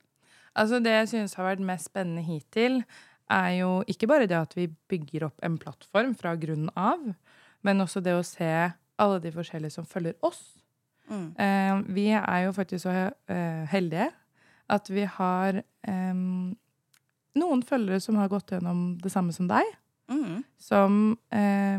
Altså 0.58 0.80
Det 0.82 0.92
jeg 0.92 1.08
synes 1.14 1.34
har 1.38 1.46
vært 1.46 1.64
mest 1.64 1.90
spennende 1.90 2.22
hittil, 2.26 2.82
er 3.30 3.50
jo 3.60 3.72
ikke 3.86 4.08
bare 4.10 4.26
det 4.30 4.38
at 4.38 4.56
vi 4.58 4.66
bygger 4.90 5.28
opp 5.28 5.44
en 5.46 5.58
plattform 5.58 6.16
fra 6.18 6.34
grunnen 6.38 6.70
av, 6.74 7.12
men 7.62 7.82
også 7.84 8.02
det 8.02 8.16
å 8.18 8.26
se 8.26 8.50
alle 9.00 9.20
de 9.22 9.30
forskjellige 9.32 9.76
som 9.78 9.86
følger 9.86 10.16
oss. 10.26 10.59
Mm. 11.10 11.84
Vi 11.94 12.04
er 12.14 12.44
jo 12.44 12.52
faktisk 12.54 12.84
så 12.86 12.92
eh, 13.28 13.64
heldige 13.66 14.12
at 14.70 14.86
vi 14.94 15.02
har 15.10 15.62
noen 17.34 17.62
følgere 17.66 18.00
som 18.00 18.14
har 18.20 18.28
gått 18.30 18.52
gjennom 18.54 18.98
det 19.02 19.10
samme 19.12 19.32
som 19.34 19.48
deg, 19.50 19.64
Mm. 20.10 20.44
som 20.58 21.18
eh, 21.30 21.78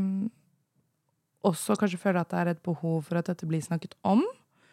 også 1.43 1.75
kanskje 1.79 1.99
føler 1.99 2.21
at 2.21 2.29
det 2.31 2.39
er 2.39 2.51
et 2.53 2.61
behov 2.63 3.01
for 3.07 3.17
at 3.19 3.25
dette 3.27 3.47
blir 3.47 3.61
snakket 3.63 3.95
om, 4.03 4.23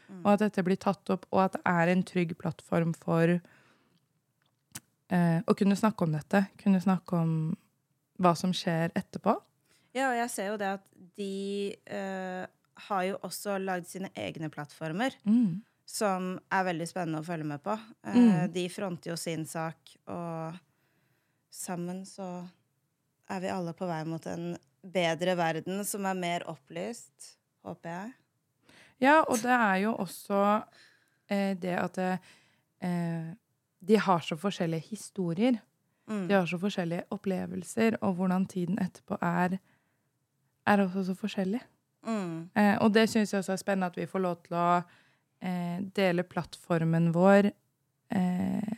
Mm. 0.09 0.23
og 0.25 0.33
at 0.33 0.41
dette 0.41 0.63
blir 0.65 0.77
tatt 0.81 1.11
opp, 1.11 1.27
og 1.33 1.41
at 1.45 1.53
det 1.53 1.63
er 1.67 1.89
en 1.93 2.03
trygg 2.03 2.37
plattform 2.39 2.95
for 2.97 3.41
eh, 5.11 5.41
å 5.47 5.55
kunne 5.57 5.77
snakke 5.77 6.05
om 6.07 6.13
dette. 6.15 6.47
Kunne 6.63 6.81
snakke 6.81 7.13
om 7.19 7.33
hva 8.19 8.35
som 8.37 8.53
skjer 8.57 8.91
etterpå. 8.97 9.35
Ja, 9.97 10.11
og 10.11 10.17
jeg 10.19 10.31
ser 10.31 10.47
jo 10.53 10.57
det 10.61 10.71
at 10.79 10.85
de 11.17 11.77
eh, 11.87 12.47
har 12.89 13.03
jo 13.09 13.19
også 13.27 13.57
lagd 13.63 13.87
sine 13.91 14.11
egne 14.17 14.49
plattformer, 14.51 15.15
Mm. 15.27 15.63
som 15.89 16.39
er 16.53 16.65
veldig 16.65 16.87
spennende 16.89 17.21
å 17.23 17.27
følge 17.27 17.45
med 17.47 17.63
på. 17.63 17.79
Eh, 18.05 18.15
Mm. 18.15 18.53
De 18.53 18.69
fronter 18.69 19.11
jo 19.11 19.17
sin 19.17 19.45
sak, 19.47 19.77
og 20.07 20.55
sammen 21.51 22.05
så 22.07 22.49
er 23.31 23.41
vi 23.41 23.49
alle 23.49 23.73
på 23.73 23.87
vei 23.87 24.05
mot 24.05 24.25
en 24.27 24.57
bedre 24.85 25.35
verden 25.37 25.85
som 25.85 26.05
er 26.07 26.15
mer 26.15 26.41
opplyst, 26.47 27.37
håper 27.65 27.89
jeg. 27.91 28.13
Ja, 29.01 29.21
og 29.29 29.37
det 29.43 29.51
er 29.55 29.77
jo 29.83 29.95
også 29.97 30.65
eh, 31.31 31.55
det 31.55 31.75
at 31.79 31.99
eh, 31.99 33.35
de 33.81 33.97
har 33.97 34.21
så 34.21 34.37
forskjellige 34.37 34.89
historier. 34.91 35.61
Mm. 36.09 36.27
De 36.29 36.35
har 36.35 36.47
så 36.47 36.59
forskjellige 36.59 37.05
opplevelser, 37.11 37.99
og 38.03 38.15
hvordan 38.17 38.47
tiden 38.49 38.79
etterpå 38.79 39.19
er, 39.23 39.59
er 40.67 40.77
også 40.87 41.05
så 41.11 41.15
forskjellig. 41.15 41.61
Mm. 42.09 42.49
Eh, 42.57 42.75
og 42.83 42.93
det 42.95 43.07
syns 43.11 43.33
jeg 43.33 43.43
også 43.43 43.55
er 43.55 43.61
spennende 43.61 43.91
at 43.93 43.99
vi 43.99 44.09
får 44.09 44.25
lov 44.25 44.39
til 44.47 44.57
å 44.59 44.69
eh, 44.79 45.81
dele 45.97 46.25
plattformen 46.25 47.11
vår 47.15 47.51
eh, 48.17 48.77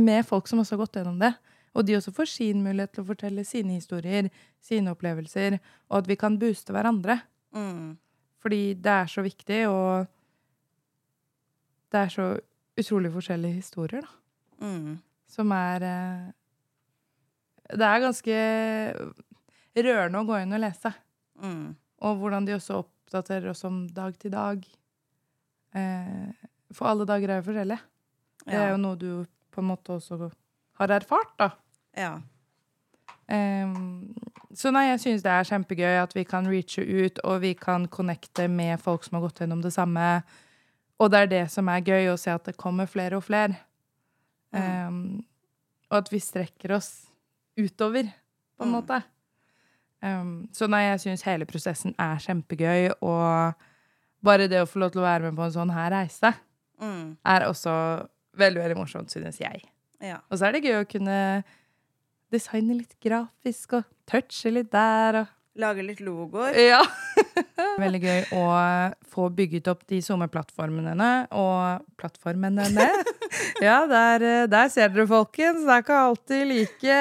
med 0.00 0.24
folk 0.26 0.48
som 0.48 0.62
også 0.62 0.76
har 0.76 0.84
gått 0.84 0.98
gjennom 1.00 1.20
det. 1.20 1.34
Og 1.74 1.86
de 1.86 1.96
også 1.98 2.14
får 2.14 2.30
sin 2.30 2.62
mulighet 2.62 2.94
til 2.94 3.02
å 3.02 3.10
fortelle 3.10 3.44
sine 3.46 3.76
historier, 3.76 4.30
sine 4.62 4.94
opplevelser, 4.94 5.58
og 5.90 6.00
at 6.00 6.10
vi 6.10 6.16
kan 6.18 6.38
booste 6.40 6.74
hverandre. 6.74 7.18
Mm. 7.54 7.96
Fordi 8.44 8.62
det 8.78 8.92
er 8.92 9.10
så 9.10 9.24
viktig, 9.24 9.60
og 9.68 10.06
det 11.92 12.00
er 12.00 12.14
så 12.14 12.28
utrolig 12.78 13.10
forskjellige 13.14 13.60
historier, 13.60 14.06
da. 14.06 14.20
Mm. 14.64 14.98
Som 15.28 15.50
er 15.50 15.82
eh, 15.82 16.26
Det 17.74 17.86
er 17.88 18.02
ganske 18.04 18.34
rørende 19.74 20.20
å 20.20 20.28
gå 20.28 20.38
inn 20.38 20.54
og 20.54 20.62
lese. 20.62 20.92
Mm. 21.42 21.74
Og 22.04 22.18
hvordan 22.20 22.44
de 22.46 22.54
også 22.58 22.82
oppdaterer 22.82 23.50
oss 23.52 23.64
om 23.68 23.84
dag 23.96 24.16
til 24.20 24.32
dag. 24.34 24.64
Eh, 25.74 26.28
for 26.74 26.90
alle 26.90 27.06
dager 27.08 27.30
er 27.32 27.40
jo 27.40 27.46
forskjellige. 27.48 27.80
Det 28.44 28.54
er 28.60 28.70
jo 28.74 28.80
noe 28.82 28.98
du 29.00 29.10
på 29.54 29.62
en 29.62 29.68
måte 29.70 29.94
også 29.94 30.30
har 30.80 30.92
erfart, 30.98 31.34
da. 31.40 31.50
ja. 31.96 32.14
Um, 33.24 34.12
så 34.52 34.68
nei, 34.74 34.82
jeg 34.90 35.00
synes 35.00 35.22
det 35.24 35.30
er 35.32 35.46
kjempegøy 35.48 35.94
at 36.02 36.12
vi 36.14 36.24
kan 36.28 36.44
reache 36.50 36.82
ut, 36.84 37.20
og 37.24 37.38
vi 37.40 37.54
kan 37.56 37.86
connecte 37.88 38.44
med 38.52 38.76
folk 38.82 39.06
som 39.06 39.16
har 39.16 39.24
gått 39.24 39.40
gjennom 39.40 39.62
det 39.64 39.72
samme. 39.72 40.08
Og 41.00 41.08
det 41.10 41.22
er 41.22 41.30
det 41.32 41.44
som 41.54 41.70
er 41.72 41.80
gøy, 41.86 42.10
å 42.12 42.18
se 42.20 42.34
at 42.34 42.44
det 42.50 42.56
kommer 42.60 42.86
flere 42.90 43.16
og 43.16 43.24
flere. 43.24 43.56
Ehm, 44.54 45.24
og 45.88 45.96
at 46.02 46.12
vi 46.12 46.20
strekker 46.22 46.76
oss 46.76 46.90
utover, 47.56 48.12
på 48.58 48.66
en 48.66 48.70
Mm. 48.70 48.76
måte. 48.76 49.00
Ehm, 50.04 50.32
så 50.52 50.68
nei, 50.70 50.82
jeg 50.90 51.00
synes 51.06 51.22
hele 51.26 51.46
prosessen 51.48 51.94
er 51.98 52.18
kjempegøy, 52.20 52.90
og 53.00 53.54
bare 54.24 54.48
det 54.48 54.60
å 54.62 54.68
få 54.68 54.82
lov 54.82 54.92
til 54.94 55.00
å 55.02 55.06
være 55.08 55.30
med 55.30 55.38
på 55.38 55.46
en 55.48 55.54
sånn 55.58 55.72
her 55.74 55.90
reise, 55.96 56.34
Mm. 56.82 57.16
er 57.24 57.44
også 57.46 57.72
veldig, 58.36 58.60
veldig 58.60 58.76
morsomt, 58.76 59.10
synes 59.12 59.38
jeg. 59.40 59.62
ja. 60.02 60.16
Og 60.30 60.36
så 60.38 60.48
er 60.48 60.52
det 60.56 60.64
gøy 60.66 60.80
å 60.82 60.88
kunne 60.90 61.44
designe 62.34 62.74
litt 62.80 62.96
grafisk 63.00 63.76
og 63.78 63.84
touche 64.10 64.50
litt 64.52 64.70
der. 64.74 65.20
Og 65.22 65.26
Lage 65.56 65.84
litt 65.86 66.00
logoer. 66.02 66.52
ja. 66.58 66.80
Veldig 67.78 68.00
gøy 68.02 68.24
å 68.34 68.42
få 69.06 69.28
bygget 69.34 69.68
opp 69.70 69.84
de 69.86 70.00
sommerplattformene 70.02 71.28
og 71.32 71.84
plattformene. 71.96 72.66
Ja, 73.62 73.84
der, 73.86 74.22
eh, 74.22 74.46
der 74.50 74.68
ser 74.70 74.88
dere, 74.90 75.06
folkens. 75.10 75.62
Det 75.64 75.70
er 75.76 75.82
ikke 75.82 75.96
alltid 76.08 76.42
like 76.50 76.98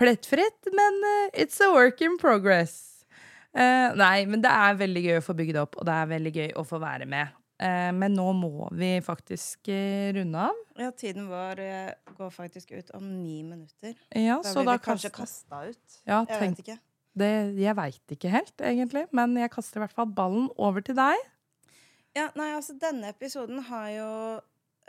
plettfritt, 0.00 0.70
men 0.76 1.02
eh, 1.10 1.42
it's 1.44 1.60
a 1.60 1.68
work 1.74 2.00
in 2.04 2.16
progress. 2.20 2.78
Uh, 3.50 3.90
nei, 3.98 4.24
men 4.30 4.42
det 4.44 4.50
er 4.52 4.76
veldig 4.78 5.02
gøy 5.02 5.16
å 5.18 5.24
få 5.26 5.34
bygd 5.38 5.58
opp, 5.58 5.76
og 5.80 5.86
det 5.88 5.94
er 5.96 6.10
veldig 6.12 6.32
gøy 6.36 6.50
å 6.60 6.64
få 6.66 6.78
være 6.82 7.08
med. 7.10 7.32
Uh, 7.60 7.90
men 7.92 8.14
nå 8.16 8.28
må 8.38 8.68
vi 8.78 8.92
faktisk 9.04 9.68
uh, 9.68 10.10
runde 10.16 10.44
av. 10.46 10.60
Ja, 10.80 10.92
tiden 10.96 11.26
vår 11.28 11.60
går 12.16 12.30
faktisk 12.32 12.70
ut 12.72 12.92
om 12.96 13.04
ni 13.18 13.42
minutter. 13.44 13.96
Ja, 14.16 14.38
Da 14.40 14.54
så 14.54 14.62
blir 14.62 14.78
vi 14.78 14.84
kanskje 14.86 15.10
kasta 15.12 15.64
ut. 15.68 15.98
Ja, 16.08 16.22
Jeg 16.22 16.38
tenk, 16.38 16.60
vet 16.60 16.62
ikke. 16.64 16.78
det, 17.20 17.32
jeg 17.60 17.76
veit 17.76 18.14
ikke 18.16 18.32
helt, 18.32 18.54
egentlig. 18.64 19.04
Men 19.12 19.36
jeg 19.36 19.52
kaster 19.52 19.80
i 19.80 19.84
hvert 19.84 19.98
fall 19.98 20.08
ballen 20.16 20.48
over 20.56 20.86
til 20.86 20.96
deg. 20.96 21.26
Ja, 22.16 22.30
nei, 22.38 22.48
altså 22.56 22.78
denne 22.80 23.12
episoden 23.12 23.60
har 23.68 23.90
jo 23.94 24.08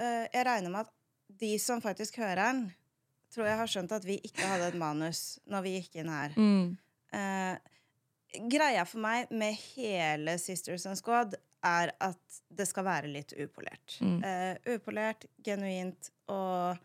Jeg 0.02 0.46
regner 0.48 0.72
med 0.74 0.88
at 0.88 0.94
de 1.42 1.52
som 1.62 1.82
faktisk 1.84 2.16
hører 2.18 2.40
den, 2.40 2.62
tror 3.34 3.48
jeg 3.48 3.58
har 3.62 3.68
skjønt 3.72 3.92
at 3.96 4.06
vi 4.08 4.18
ikke 4.28 4.48
hadde 4.48 4.68
et 4.72 4.80
manus 4.80 5.40
når 5.48 5.64
vi 5.66 5.76
gikk 5.80 5.96
inn 6.02 6.10
her. 6.12 6.34
Eh, 7.12 7.58
greia 8.52 8.86
for 8.88 9.00
meg 9.04 9.32
med 9.32 9.56
hele 9.76 10.38
Sisters 10.40 10.86
and 10.88 11.00
Squad 11.00 11.36
er 11.64 11.92
at 12.02 12.42
det 12.50 12.66
skal 12.68 12.84
være 12.88 13.08
litt 13.12 13.34
upolert. 13.38 13.98
Mm. 14.02 14.20
Eh, 14.24 14.76
upolert, 14.76 15.26
genuint 15.46 16.10
og 16.32 16.78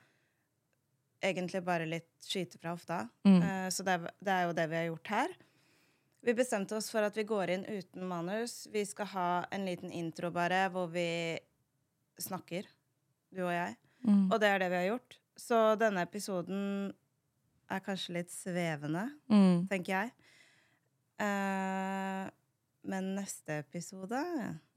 egentlig 1.24 1.62
bare 1.64 1.86
litt 1.88 2.10
skyte 2.22 2.58
fra 2.60 2.74
hofta. 2.74 2.98
Mm. 3.26 3.40
Eh, 3.42 3.68
så 3.72 3.82
det, 3.86 3.92
er- 3.98 4.14
det 4.20 4.32
er 4.36 4.42
jo 4.48 4.52
det 4.58 4.66
vi 4.70 4.76
har 4.80 4.88
gjort 4.90 5.12
her. 5.14 5.36
Vi 6.26 6.34
bestemte 6.34 6.74
oss 6.76 6.90
for 6.90 7.06
at 7.06 7.16
vi 7.16 7.22
går 7.24 7.50
inn 7.54 7.64
uten 7.70 8.06
manus. 8.10 8.66
Vi 8.72 8.82
skal 8.84 9.06
ha 9.14 9.28
en 9.54 9.64
liten 9.68 9.92
intro 9.94 10.30
bare, 10.34 10.64
hvor 10.74 10.88
vi 10.90 11.38
snakker, 12.18 12.66
du 13.30 13.44
og 13.46 13.52
jeg. 13.54 13.76
Mm. 14.06 14.24
Og 14.32 14.40
det 14.42 14.48
er 14.50 14.58
det 14.64 14.70
vi 14.72 14.80
har 14.80 14.88
gjort. 14.90 15.16
Så 15.36 15.76
denne 15.78 16.02
episoden 16.06 16.92
er 17.70 17.80
kanskje 17.84 18.14
litt 18.20 18.30
svevende, 18.30 19.08
Mm. 19.28 19.66
tenker 19.68 19.92
jeg. 19.92 20.12
Uh, 21.20 22.28
men 22.86 23.14
neste 23.16 23.58
episode 23.64 24.20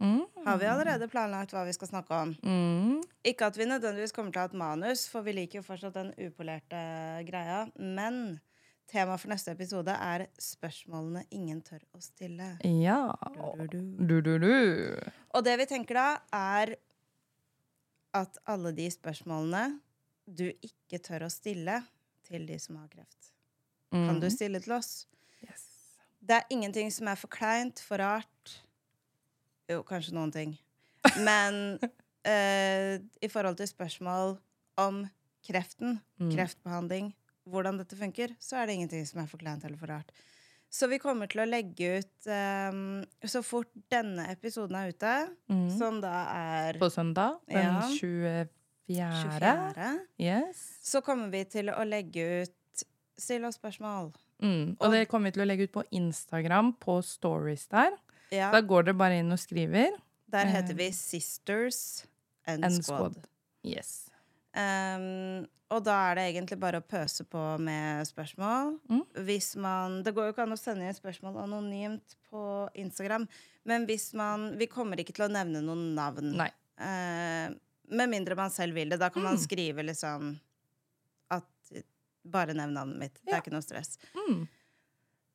Mm. 0.01 0.23
har 0.45 0.57
vi 0.57 0.65
allerede 0.65 1.07
planlagt 1.11 1.51
hva 1.53 1.65
vi 1.65 1.73
skal 1.73 1.87
snakke 1.87 2.11
om. 2.11 2.35
Mm. 2.43 3.01
Ikke 3.23 3.45
at 3.45 3.57
vi 3.57 3.65
nødvendigvis 3.65 4.11
kommer 4.15 4.31
til 4.31 4.39
å 4.39 4.45
ha 4.47 4.49
et 4.49 4.53
manus, 4.57 5.07
for 5.07 5.21
vi 5.21 5.33
liker 5.33 5.59
jo 5.59 5.63
fortsatt 5.67 5.93
den 5.93 6.13
upolerte 6.17 6.79
greia. 7.27 7.69
Men 7.77 8.39
temaet 8.87 9.19
for 9.19 9.29
neste 9.29 9.51
episode 9.51 9.89
er 9.93 10.25
spørsmålene 10.41 11.25
ingen 11.31 11.61
tør 11.61 11.83
å 11.93 12.01
stille. 12.01 12.57
Ja. 12.63 13.13
Du, 13.69 14.21
du, 14.21 14.39
du. 14.39 14.99
Og 15.35 15.43
det 15.45 15.57
vi 15.59 15.65
tenker 15.65 15.93
da, 15.93 16.07
er 16.33 16.75
at 18.15 18.37
alle 18.47 18.71
de 18.73 18.89
spørsmålene 18.89 19.79
du 20.35 20.51
ikke 20.61 20.99
tør 21.01 21.25
å 21.27 21.31
stille 21.33 21.79
til 22.27 22.45
de 22.45 22.57
som 22.61 22.75
har 22.77 22.87
kreft, 22.91 23.31
kan 23.91 24.15
Mm. 24.17 24.21
du 24.21 24.29
stille 24.29 24.59
til 24.61 24.73
oss. 24.73 25.07
Yes. 25.43 25.63
Det 26.21 26.35
er 26.37 26.43
ingenting 26.51 26.91
som 26.91 27.07
er 27.07 27.15
for 27.15 27.27
kleint, 27.27 27.79
for 27.79 27.97
rart. 27.97 28.59
Jo, 29.69 29.81
kanskje 29.83 30.13
noen 30.13 30.31
ting. 30.33 30.57
Men 31.25 31.79
eh, 32.25 32.99
i 33.21 33.27
forhold 33.31 33.57
til 33.57 33.67
spørsmål 33.67 34.37
om 34.77 35.05
kreften, 35.47 36.01
Mm. 36.19 36.31
kreftbehandling, 36.35 37.13
hvordan 37.47 37.77
dette 37.79 37.95
funker, 37.95 38.35
så 38.39 38.57
er 38.59 38.65
det 38.67 38.75
ingenting 38.75 39.05
som 39.07 39.21
er 39.21 39.27
for 39.27 39.37
kleint 39.39 39.63
eller 39.65 39.77
for 39.77 39.87
rart. 39.87 40.11
Så 40.69 40.87
vi 40.89 40.99
kommer 40.99 41.25
til 41.31 41.41
å 41.41 41.47
legge 41.49 41.97
ut 41.97 42.27
um, 42.29 43.03
så 43.25 43.41
fort 43.41 43.71
denne 43.89 44.27
episoden 44.29 44.75
er 44.75 44.91
ute, 44.91 45.13
Mm. 45.49 45.77
som 45.79 45.99
da 46.01 46.27
er 46.35 46.73
På 46.77 46.91
søndag 46.91 47.39
den 47.47 47.63
Ja. 47.63 47.81
24. 47.89 48.49
24., 48.89 49.99
Yes. 50.19 50.79
så 50.83 51.01
kommer 51.05 51.29
vi 51.31 51.43
til 51.45 51.69
å 51.69 51.83
legge 51.87 52.43
ut 52.43 52.55
Still 53.19 53.43
oss 53.45 53.57
spørsmål. 53.59 54.13
Mm. 54.41 54.77
Og 54.79 54.85
Og- 54.85 54.91
det 54.93 55.09
kommer 55.09 55.27
vi 55.27 55.31
til 55.35 55.41
å 55.43 55.47
legge 55.47 55.63
ut 55.67 55.73
på 55.73 55.83
Instagram, 55.91 56.73
på 56.79 57.01
stories 57.03 57.65
der. 57.67 57.91
Ja, 58.31 58.49
Da 58.51 58.61
går 58.61 58.85
dere 58.85 58.93
bare 58.95 59.19
inn 59.19 59.31
og 59.31 59.37
skriver. 59.39 59.91
der 60.29 60.45
eh, 60.45 60.51
heter 60.53 60.73
vi 60.75 60.91
Sisters 60.91 62.05
and, 62.47 62.63
And 62.63 62.73
Squad. 62.83 63.11
Squad. 63.13 63.27
Yes. 63.63 64.09
Um, 64.55 65.45
og 65.69 65.83
da 65.83 65.97
er 66.11 66.15
det 66.15 66.23
egentlig 66.35 66.57
bare 66.59 66.79
å 66.81 66.85
pøse 66.87 67.23
på 67.29 67.59
med 67.59 68.07
spørsmål. 68.07 68.79
Mm. 68.89 69.03
Hvis 69.25 69.55
man 69.55 70.01
Det 70.03 70.15
går 70.15 70.27
jo 70.29 70.33
ikke 70.33 70.43
an 70.47 70.55
å 70.55 70.57
sende 70.57 70.87
inn 70.87 70.93
spørsmål 70.97 71.37
anonymt 71.43 72.15
på 72.31 72.69
Instagram, 72.75 73.27
men 73.65 73.85
hvis 73.85 74.13
man 74.13 74.57
Vi 74.57 74.65
kommer 74.67 74.97
ikke 74.97 75.13
til 75.13 75.27
å 75.27 75.31
nevne 75.31 75.61
noen 75.61 75.93
navn. 75.93 76.35
Nei. 76.37 76.49
Eh, 76.79 77.49
med 77.89 78.09
mindre 78.09 78.35
man 78.35 78.51
selv 78.53 78.73
vil 78.75 78.89
det. 78.89 78.99
Da 78.99 79.09
kan 79.09 79.23
man 79.23 79.35
Mm. 79.37 79.43
skrive 79.47 79.83
liksom 79.85 80.39
at 81.31 81.45
Bare 82.29 82.53
nevn 82.53 82.73
navnet 82.73 82.97
mitt. 82.99 83.13
Det 83.23 83.31
Ja. 83.31 83.37
er 83.37 83.41
ikke 83.41 83.51
noe 83.53 83.61
stress. 83.61 83.97
Mm. 84.13 84.47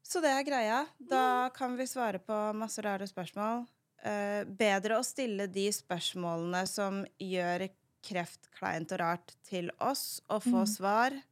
Så 0.04 0.20
det 0.20 0.30
er 0.30 0.44
greia. 0.44 0.86
Da 1.00 1.48
kan 1.48 1.76
vi 1.76 1.84
svare 1.86 2.18
på 2.20 2.54
masse 2.54 2.78
rare 2.84 3.06
spørsmål. 3.08 3.66
Uh, 4.04 4.44
bedre 4.44 4.98
å 4.98 5.02
stille 5.04 5.50
de 5.50 5.70
spørsmålene 5.72 6.68
som 6.68 7.06
gjør 7.18 7.70
kreft 8.02 8.50
kleint 8.52 8.92
og 8.92 9.00
rart, 9.00 9.32
til 9.42 9.70
oss, 9.80 10.20
og 10.28 10.42
få 10.42 10.60
Mm. 10.62 10.68
svar. 10.76 11.22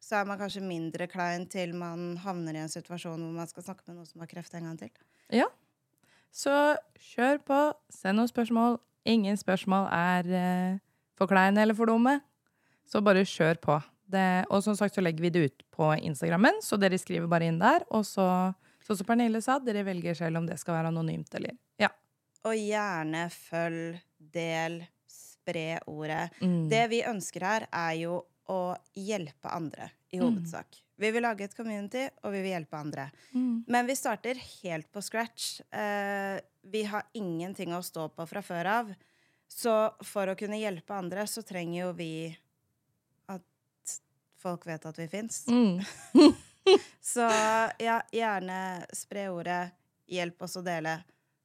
Så 0.00 0.20
er 0.20 0.24
man 0.24 0.38
kanskje 0.38 0.60
mindre 0.60 1.06
klein 1.08 1.48
til 1.48 1.72
man 1.72 2.16
havner 2.16 2.54
i 2.54 2.58
en 2.58 2.68
situasjon 2.68 3.16
hvor 3.16 3.32
man 3.32 3.46
skal 3.46 3.62
snakke 3.62 3.86
med 3.86 3.96
noen 3.96 4.06
som 4.08 4.20
har 4.20 4.26
kreft 4.26 4.54
en 4.54 4.64
gang 4.64 4.76
til. 4.76 4.90
Ja. 5.30 5.46
Så 6.32 6.76
kjør 6.98 7.38
på. 7.44 7.74
Send 7.90 8.18
noen 8.18 8.28
spørsmål. 8.28 8.80
Ingen 9.06 9.38
spørsmål 9.38 9.88
er 9.94 10.30
eh, 10.34 10.78
for 11.18 11.30
kleine 11.30 11.62
eller 11.62 11.76
for 11.78 11.90
dumme. 11.90 12.18
Så 12.86 13.02
bare 13.04 13.24
kjør 13.26 13.60
på. 13.62 13.76
Det, 14.06 14.46
og 14.54 14.62
som 14.62 14.76
sagt 14.78 14.94
så 14.94 15.02
legger 15.02 15.24
vi 15.24 15.32
det 15.34 15.44
ut 15.48 15.64
på 15.74 15.88
Instagrammen, 15.98 16.60
så 16.62 16.78
dere 16.78 16.98
skriver 16.98 17.26
bare 17.30 17.48
inn 17.50 17.58
der. 17.58 17.82
Og 17.90 18.04
så, 18.06 18.26
sånn 18.86 19.00
som 19.00 19.08
Pernille 19.08 19.40
sa, 19.42 19.58
dere 19.58 19.82
velger 19.86 20.14
selv 20.14 20.38
om 20.38 20.46
det 20.46 20.60
skal 20.62 20.78
være 20.78 20.92
anonymt 20.94 21.34
eller 21.34 21.56
Ja. 21.82 21.90
Og 22.46 22.54
gjerne 22.54 23.24
følg, 23.34 23.98
del, 24.18 24.84
spre 25.10 25.80
ordet. 25.90 26.30
Mm. 26.38 26.68
Det 26.70 26.84
vi 26.92 27.02
ønsker 27.06 27.42
her, 27.46 27.66
er 27.74 27.94
jo 27.98 28.20
å 28.46 28.76
hjelpe 28.94 29.50
andre, 29.50 29.90
i 30.14 30.20
Mm. 30.22 30.36
Vi 30.96 31.10
vil 31.12 31.24
lage 31.26 31.44
et 31.44 31.56
community, 31.56 32.06
og 32.24 32.32
vi 32.32 32.40
vil 32.44 32.54
hjelpe 32.54 32.78
andre. 32.78 33.10
Mm. 33.34 33.66
Men 33.68 33.88
vi 33.88 33.96
starter 33.98 34.40
helt 34.40 34.88
på 34.92 35.02
scratch. 35.04 35.60
Eh, 35.70 36.40
vi 36.66 36.82
har 36.88 37.04
ingenting 37.16 37.74
å 37.76 37.82
stå 37.84 38.08
på 38.16 38.26
fra 38.26 38.42
før 38.42 38.72
av. 38.72 38.94
Så 39.48 39.74
for 40.04 40.32
å 40.32 40.38
kunne 40.38 40.58
hjelpe 40.58 40.96
andre, 40.96 41.26
så 41.30 41.44
trenger 41.46 41.82
jo 41.84 41.92
vi 42.00 42.10
at 43.30 43.96
folk 44.40 44.66
vet 44.66 44.88
at 44.88 44.98
vi 44.98 45.08
fins. 45.12 45.44
Mm. 45.52 45.84
Så 47.00 47.20
ja, 47.78 48.00
gjerne 48.12 48.86
spre 48.92 49.28
ordet. 49.30 49.70
Hjelp 50.06 50.42
oss 50.42 50.56
å 50.58 50.62
dele. 50.62 51.00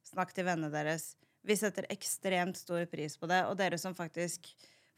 Snakk 0.06 0.34
til 0.34 0.46
vennene 0.46 0.70
deres. 0.72 1.14
Vi 1.42 1.56
setter 1.58 1.88
ekstremt 1.90 2.58
stor 2.58 2.84
pris 2.90 3.16
på 3.18 3.26
det. 3.30 3.42
Og 3.50 3.56
dere 3.58 3.78
som 3.80 3.96
faktisk 3.96 4.52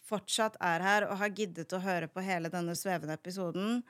fortsatt 0.04 0.58
er 0.60 0.84
her 0.84 1.06
og 1.08 1.16
har 1.22 1.32
giddet 1.32 1.72
å 1.72 1.80
høre 1.80 2.10
på 2.12 2.24
hele 2.24 2.50
denne 2.52 2.74
svevende 2.76 3.16
episoden, 3.16 3.80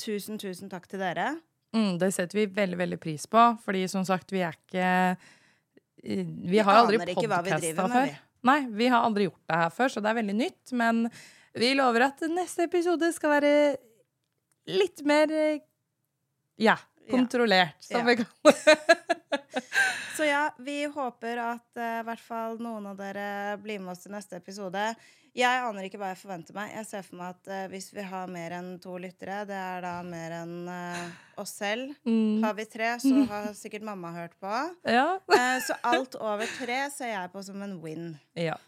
tusen, 0.00 0.38
tusen 0.40 0.70
takk 0.72 0.88
til 0.90 1.02
dere. 1.02 1.34
Mm, 1.76 1.98
det 2.02 2.08
setter 2.16 2.40
vi 2.40 2.46
veldig, 2.50 2.78
veldig 2.80 2.98
pris 3.02 3.28
på, 3.30 3.42
fordi 3.64 3.84
som 3.90 4.02
sagt, 4.08 4.32
vi 4.34 4.40
er 4.42 4.56
ikke 4.58 4.88
Vi, 6.02 6.16
vi 6.50 6.58
har 6.64 6.80
aldri 6.80 6.98
med, 6.98 7.12
før. 7.76 8.14
Nei, 8.48 8.58
vi 8.72 8.86
har 8.88 9.04
aldri 9.04 9.26
gjort 9.28 9.42
det 9.52 9.58
her 9.60 9.70
før, 9.76 9.92
så 9.92 10.00
det 10.00 10.08
er 10.10 10.16
veldig 10.16 10.36
nytt. 10.38 10.72
Men 10.80 11.02
vi 11.52 11.74
lover 11.76 12.06
at 12.08 12.22
neste 12.32 12.64
episode 12.64 13.10
skal 13.12 13.34
være 13.36 13.52
litt 14.70 15.02
mer 15.04 15.34
ja, 16.60 16.78
kontrollert, 17.10 17.76
Ja. 17.90 17.98
som 18.00 18.00
Ja. 18.00 18.04
vi 18.08 18.16
kaller 18.22 18.78
Så 20.16 20.24
ja, 20.26 20.50
vi 20.58 20.84
håper 20.84 21.38
at 21.40 21.76
eh, 21.80 22.00
i 22.00 22.04
hvert 22.04 22.20
fall 22.20 22.58
noen 22.60 22.90
av 22.90 22.96
dere 22.98 23.56
blir 23.62 23.80
med 23.80 23.94
oss 23.94 24.02
til 24.04 24.12
neste 24.12 24.36
episode. 24.36 24.82
Jeg 25.36 25.62
aner 25.62 25.86
ikke 25.86 25.98
hva 26.00 26.10
jeg 26.12 26.20
forventer 26.22 26.56
meg. 26.56 26.72
Jeg 26.74 26.86
ser 26.88 27.04
for 27.06 27.18
meg 27.20 27.34
at 27.36 27.50
uh, 27.52 27.66
hvis 27.72 27.90
vi 27.94 28.04
har 28.06 28.30
mer 28.32 28.54
enn 28.58 28.72
to 28.82 28.96
lyttere, 29.00 29.42
det 29.48 29.58
er 29.58 29.84
da 29.84 29.92
mer 30.06 30.34
enn 30.40 30.56
uh, 30.70 31.04
oss 31.40 31.52
selv. 31.60 31.92
mm, 32.06 32.40
Har 32.44 32.56
vi 32.58 32.66
tre, 32.70 32.94
så 33.02 33.22
har 33.32 33.52
sikkert 33.58 33.86
mamma 33.86 34.10
hørt 34.16 34.34
på. 34.42 34.54
Ja. 34.90 35.20
uh, 35.30 35.58
så 35.66 35.76
alt 35.86 36.16
over 36.18 36.50
tre 36.58 36.82
ser 36.94 37.14
jeg 37.14 37.32
på 37.32 37.44
som 37.46 37.62
en 37.66 37.78
win. 37.84 38.12
ja. 38.38 38.58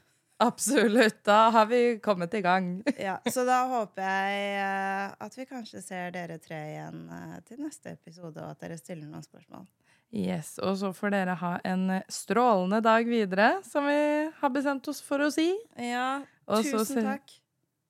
Absolutt. 0.43 1.21
Da 1.25 1.51
har 1.55 1.67
vi 1.71 1.99
kommet 2.03 2.35
i 2.35 2.41
gang. 2.43 2.83
Ja, 2.99 3.21
så 3.31 3.45
da 3.47 3.61
håper 3.71 4.03
jeg 4.03 4.57
uh, 4.59 5.13
at 5.23 5.37
vi 5.39 5.45
kanskje 5.47 5.83
ser 5.85 6.11
dere 6.11 6.39
tre 6.43 6.59
igjen 6.73 7.05
uh, 7.13 7.37
til 7.47 7.61
neste 7.63 7.93
episode, 7.95 8.43
og 8.43 8.51
at 8.51 8.65
dere 8.65 8.79
stiller 8.81 9.07
noen 9.07 9.23
spørsmål. 9.23 9.69
Yes, 10.13 10.59
Og 10.61 10.77
så 10.77 10.91
får 10.93 11.15
dere 11.15 11.35
ha 11.41 11.55
en 11.65 11.87
strålende 12.13 12.83
dag 12.85 13.07
videre, 13.09 13.63
som 13.65 13.87
vi 13.89 14.29
har 14.37 14.51
bestemt 14.53 14.89
oss 14.93 15.01
for 15.01 15.25
å 15.25 15.31
si. 15.33 15.49
Ja, 15.81 16.21
tusen 16.45 17.07
takk. 17.09 17.33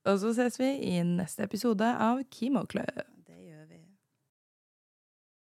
Og 0.07 0.19
så 0.23 0.31
ses 0.35 0.59
vi 0.59 0.71
i 0.93 1.01
neste 1.07 1.43
episode 1.47 1.87
av 1.87 2.23
Kimo 2.31 2.63
Club. 2.71 3.12